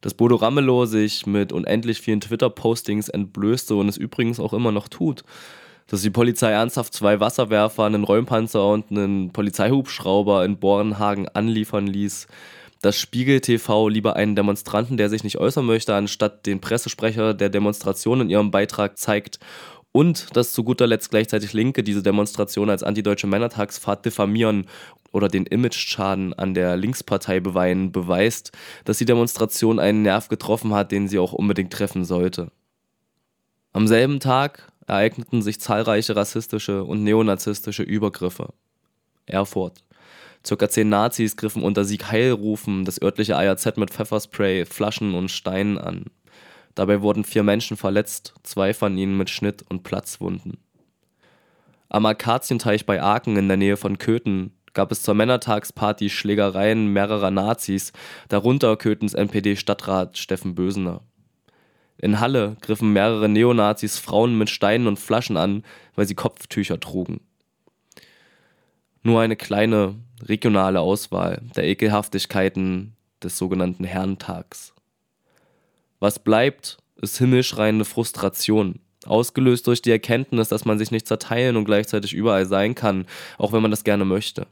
dass 0.02 0.14
Bodo 0.14 0.36
Ramelow 0.36 0.86
sich 0.86 1.26
mit 1.26 1.54
unendlich 1.54 2.02
vielen 2.02 2.22
Twitter-Postings 2.22 3.10
entblößte 3.10 3.76
und 3.76 3.88
es 3.88 3.98
übrigens 3.98 4.40
auch 4.40 4.54
immer 4.54 4.72
noch 4.72 4.88
tut. 4.88 5.24
dass 5.88 6.04
die 6.04 6.10
Polizei 6.10 6.52
ernsthaft 6.52 6.94
zwei 6.94 7.20
Wasserwerfer, 7.20 7.84
einen 7.84 8.06
Räumpanzer 8.06 8.66
und 8.66 8.92
einen 8.92 9.34
Polizeihubschrauber 9.34 10.46
in 10.46 10.58
Bornhagen 10.58 11.28
anliefern 11.28 11.86
ließ, 11.86 12.28
dass 12.82 12.98
Spiegel 12.98 13.42
TV 13.42 13.90
lieber 13.90 14.16
einen 14.16 14.36
Demonstranten, 14.36 14.96
der 14.96 15.10
sich 15.10 15.24
nicht 15.24 15.38
äußern 15.38 15.66
möchte, 15.66 15.94
anstatt 15.94 16.46
den 16.46 16.62
Pressesprecher 16.62 17.34
der 17.34 17.50
Demonstration 17.50 18.22
in 18.22 18.30
ihrem 18.30 18.52
Beitrag 18.52 18.98
zeigt 18.98 19.40
und 19.92 20.36
dass 20.36 20.54
zu 20.54 20.64
guter 20.64 20.88
Letzt 20.88 21.12
gleichzeitig 21.12 21.54
Linke 21.54 21.84
diese 21.84 22.02
Demonstration 22.02 22.70
als 22.70 22.84
antideutsche 22.84 23.28
Männertagsfahrt 23.28 24.06
diffamieren 24.06 24.68
oder 25.12 25.28
den 25.28 25.46
Imageschaden 25.46 26.34
an 26.34 26.54
der 26.54 26.78
Linkspartei 26.78 27.40
beweinen, 27.40 27.92
beweist, 27.92 28.52
dass 28.86 28.98
die 28.98 29.06
Demonstration 29.06 29.80
einen 29.80 30.02
Nerv 30.04 30.28
getroffen 30.28 30.74
hat, 30.74 30.92
den 30.92 31.08
sie 31.08 31.20
auch 31.20 31.34
unbedingt 31.34 31.74
treffen 31.74 32.06
sollte. 32.06 32.52
Am 33.74 33.88
selben 33.88 34.20
Tag 34.20 34.72
ereigneten 34.88 35.42
sich 35.42 35.60
zahlreiche 35.60 36.16
rassistische 36.16 36.84
und 36.84 37.04
neonazistische 37.04 37.84
Übergriffe. 37.84 38.54
Erfurt. 39.26 39.84
Circa 40.46 40.70
zehn 40.70 40.90
Nazis 40.90 41.38
griffen 41.38 41.64
unter 41.64 41.86
Sieg 41.86 42.12
Heilrufen 42.12 42.84
das 42.84 43.02
örtliche 43.02 43.38
ARZ 43.38 43.78
mit 43.78 43.92
Pfefferspray, 43.92 44.66
Flaschen 44.66 45.14
und 45.14 45.30
Steinen 45.30 45.78
an. 45.78 46.06
Dabei 46.74 47.02
wurden 47.02 47.24
vier 47.24 47.44
Menschen 47.44 47.78
verletzt, 47.78 48.34
zwei 48.44 48.74
von 48.74 48.98
ihnen 48.98 49.18
mit 49.18 49.30
Schnitt- 49.30 49.64
und 49.70 49.84
Platzwunden. 49.84 50.58
Am 51.90 52.06
Akazienteich 52.06 52.86
bei 52.86 53.02
Aachen 53.02 53.36
in 53.36 53.50
der 53.50 53.58
Nähe 53.58 53.78
von 53.78 53.98
Köthen 53.98 54.54
gab 54.74 54.92
es 54.92 55.02
zur 55.02 55.16
Männertagsparty 55.16 56.10
Schlägereien 56.10 56.88
mehrerer 56.88 57.32
Nazis, 57.32 57.94
darunter 58.30 58.78
Köthens 58.78 59.14
NPD-Stadtrat 59.14 60.18
Steffen 60.18 60.56
Bösener. 60.56 61.02
In 61.98 62.20
Halle 62.20 62.58
griffen 62.62 62.94
mehrere 62.94 63.30
Neonazis 63.30 64.00
Frauen 64.00 64.38
mit 64.38 64.50
Steinen 64.50 64.88
und 64.88 64.98
Flaschen 64.98 65.38
an, 65.38 65.64
weil 65.96 66.08
sie 66.08 66.16
Kopftücher 66.16 66.80
trugen. 66.80 67.22
Nur 69.04 69.22
eine 69.22 69.36
kleine 69.36 69.96
regionale 70.24 70.80
Auswahl 70.80 71.42
der 71.56 71.66
Ekelhaftigkeiten 71.66 72.96
des 73.24 73.38
sogenannten 73.38 73.84
Herrentags. 73.84 74.74
Was 76.00 76.20
bleibt, 76.20 76.78
ist 76.96 77.18
himmelschreiende 77.18 77.86
Frustration, 77.86 78.80
ausgelöst 79.06 79.68
durch 79.68 79.82
die 79.82 79.92
Erkenntnis, 79.92 80.50
dass 80.50 80.66
man 80.66 80.80
sich 80.80 80.92
nicht 80.92 81.08
zerteilen 81.08 81.56
und 81.56 81.66
gleichzeitig 81.66 82.14
überall 82.14 82.46
sein 82.46 82.76
kann, 82.76 83.06
auch 83.38 83.54
wenn 83.54 83.62
man 83.62 83.72
das 83.72 83.84
gerne 83.84 84.06
möchte. 84.06 84.48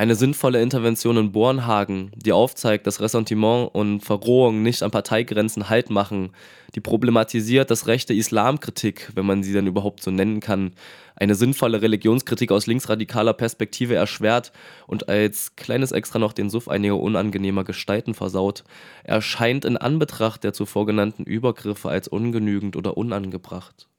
Eine 0.00 0.14
sinnvolle 0.14 0.62
Intervention 0.62 1.18
in 1.18 1.30
Bornhagen, 1.30 2.10
die 2.16 2.32
aufzeigt, 2.32 2.86
dass 2.86 3.02
Ressentiment 3.02 3.68
und 3.74 4.00
Verrohung 4.00 4.62
nicht 4.62 4.82
an 4.82 4.90
Parteigrenzen 4.90 5.68
Halt 5.68 5.90
machen, 5.90 6.30
die 6.74 6.80
problematisiert, 6.80 7.70
dass 7.70 7.86
rechte 7.86 8.14
Islamkritik, 8.14 9.10
wenn 9.14 9.26
man 9.26 9.42
sie 9.42 9.52
denn 9.52 9.66
überhaupt 9.66 10.02
so 10.02 10.10
nennen 10.10 10.40
kann, 10.40 10.72
eine 11.16 11.34
sinnvolle 11.34 11.82
Religionskritik 11.82 12.50
aus 12.50 12.66
linksradikaler 12.66 13.34
Perspektive 13.34 13.94
erschwert 13.94 14.52
und 14.86 15.10
als 15.10 15.54
kleines 15.56 15.92
Extra 15.92 16.18
noch 16.18 16.32
den 16.32 16.48
Suff 16.48 16.68
einiger 16.68 16.98
unangenehmer 16.98 17.64
Gestalten 17.64 18.14
versaut, 18.14 18.64
erscheint 19.04 19.66
in 19.66 19.76
Anbetracht 19.76 20.44
der 20.44 20.54
zuvor 20.54 20.86
genannten 20.86 21.24
Übergriffe 21.24 21.90
als 21.90 22.08
ungenügend 22.08 22.74
oder 22.74 22.96
unangebracht. 22.96 23.89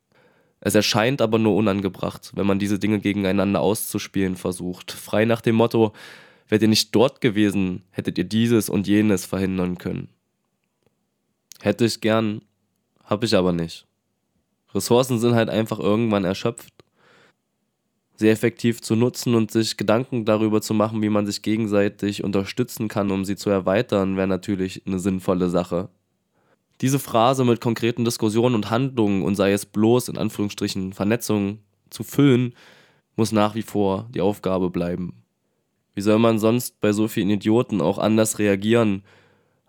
Es 0.61 0.75
erscheint 0.75 1.21
aber 1.21 1.39
nur 1.39 1.55
unangebracht, 1.55 2.31
wenn 2.35 2.45
man 2.45 2.59
diese 2.59 2.77
Dinge 2.77 2.99
gegeneinander 2.99 3.61
auszuspielen 3.61 4.35
versucht, 4.35 4.91
frei 4.91 5.25
nach 5.25 5.41
dem 5.41 5.55
Motto, 5.55 5.91
wärt 6.47 6.61
ihr 6.61 6.67
nicht 6.67 6.95
dort 6.95 7.19
gewesen, 7.19 7.83
hättet 7.89 8.19
ihr 8.19 8.25
dieses 8.25 8.69
und 8.69 8.87
jenes 8.87 9.25
verhindern 9.25 9.79
können. 9.79 10.09
Hätte 11.59 11.85
ich 11.85 11.99
gern, 11.99 12.41
hab 13.03 13.23
ich 13.23 13.35
aber 13.35 13.53
nicht. 13.53 13.87
Ressourcen 14.73 15.19
sind 15.19 15.33
halt 15.33 15.49
einfach 15.49 15.79
irgendwann 15.79 16.25
erschöpft. 16.25 16.73
Sie 18.15 18.29
effektiv 18.29 18.81
zu 18.81 18.95
nutzen 18.95 19.33
und 19.33 19.49
sich 19.49 19.77
Gedanken 19.77 20.25
darüber 20.25 20.61
zu 20.61 20.75
machen, 20.75 21.01
wie 21.01 21.09
man 21.09 21.25
sich 21.25 21.41
gegenseitig 21.41 22.23
unterstützen 22.23 22.87
kann, 22.87 23.09
um 23.09 23.25
sie 23.25 23.35
zu 23.35 23.49
erweitern, 23.49 24.15
wäre 24.15 24.27
natürlich 24.27 24.83
eine 24.85 24.99
sinnvolle 24.99 25.49
Sache. 25.49 25.89
Diese 26.81 26.97
Phrase 26.97 27.45
mit 27.45 27.61
konkreten 27.61 28.05
Diskussionen 28.05 28.55
und 28.55 28.71
Handlungen 28.71 29.21
und 29.21 29.35
sei 29.35 29.51
es 29.51 29.67
bloß 29.67 30.09
in 30.09 30.17
Anführungsstrichen 30.17 30.93
Vernetzung 30.93 31.59
zu 31.91 32.03
füllen, 32.03 32.55
muss 33.15 33.31
nach 33.31 33.53
wie 33.53 33.61
vor 33.61 34.07
die 34.09 34.21
Aufgabe 34.21 34.71
bleiben. 34.71 35.23
Wie 35.93 36.01
soll 36.01 36.17
man 36.17 36.39
sonst 36.39 36.81
bei 36.81 36.91
so 36.91 37.07
vielen 37.07 37.29
Idioten 37.29 37.81
auch 37.81 37.99
anders 37.99 38.39
reagieren 38.39 39.03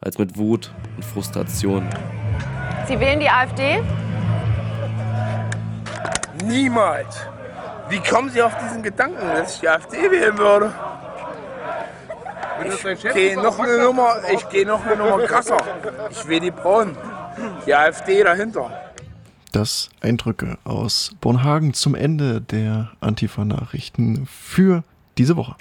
als 0.01 0.17
mit 0.17 0.39
Wut 0.39 0.73
und 0.97 1.05
Frustration? 1.05 1.87
Sie 2.89 2.99
wählen 2.99 3.21
die 3.21 3.29
AfD? 3.29 3.83
Niemals. 6.47 7.27
Wie 7.91 7.99
kommen 7.99 8.31
Sie 8.31 8.41
auf 8.41 8.57
diesen 8.57 8.83
Gedanken, 8.83 9.21
dass 9.21 9.57
ich 9.57 9.61
die 9.61 9.69
AfD 9.69 10.11
wählen 10.11 10.39
würde? 10.39 10.73
Ich 12.65 13.13
gehe 13.13 13.37
noch 13.37 13.59
eine 13.59 13.79
Nummer, 13.79 14.17
ich 14.33 14.49
gehe 14.49 14.67
noch 14.67 14.85
eine 14.85 14.97
Nummer 14.97 15.19
krasser. 15.25 15.59
Ich 16.11 16.27
will 16.27 16.41
die 16.41 16.51
Braun. 16.51 16.97
Die 17.67 17.75
AfD 17.75 18.23
dahinter. 18.23 18.71
Das 19.53 19.91
Eindrücke 20.01 20.59
aus 20.65 21.13
Bornhagen 21.21 21.75
zum 21.75 21.95
Ende 21.95 22.41
der 22.41 22.93
Antifa-Nachrichten 23.01 24.27
für 24.27 24.83
diese 25.19 25.37
Woche. 25.37 25.55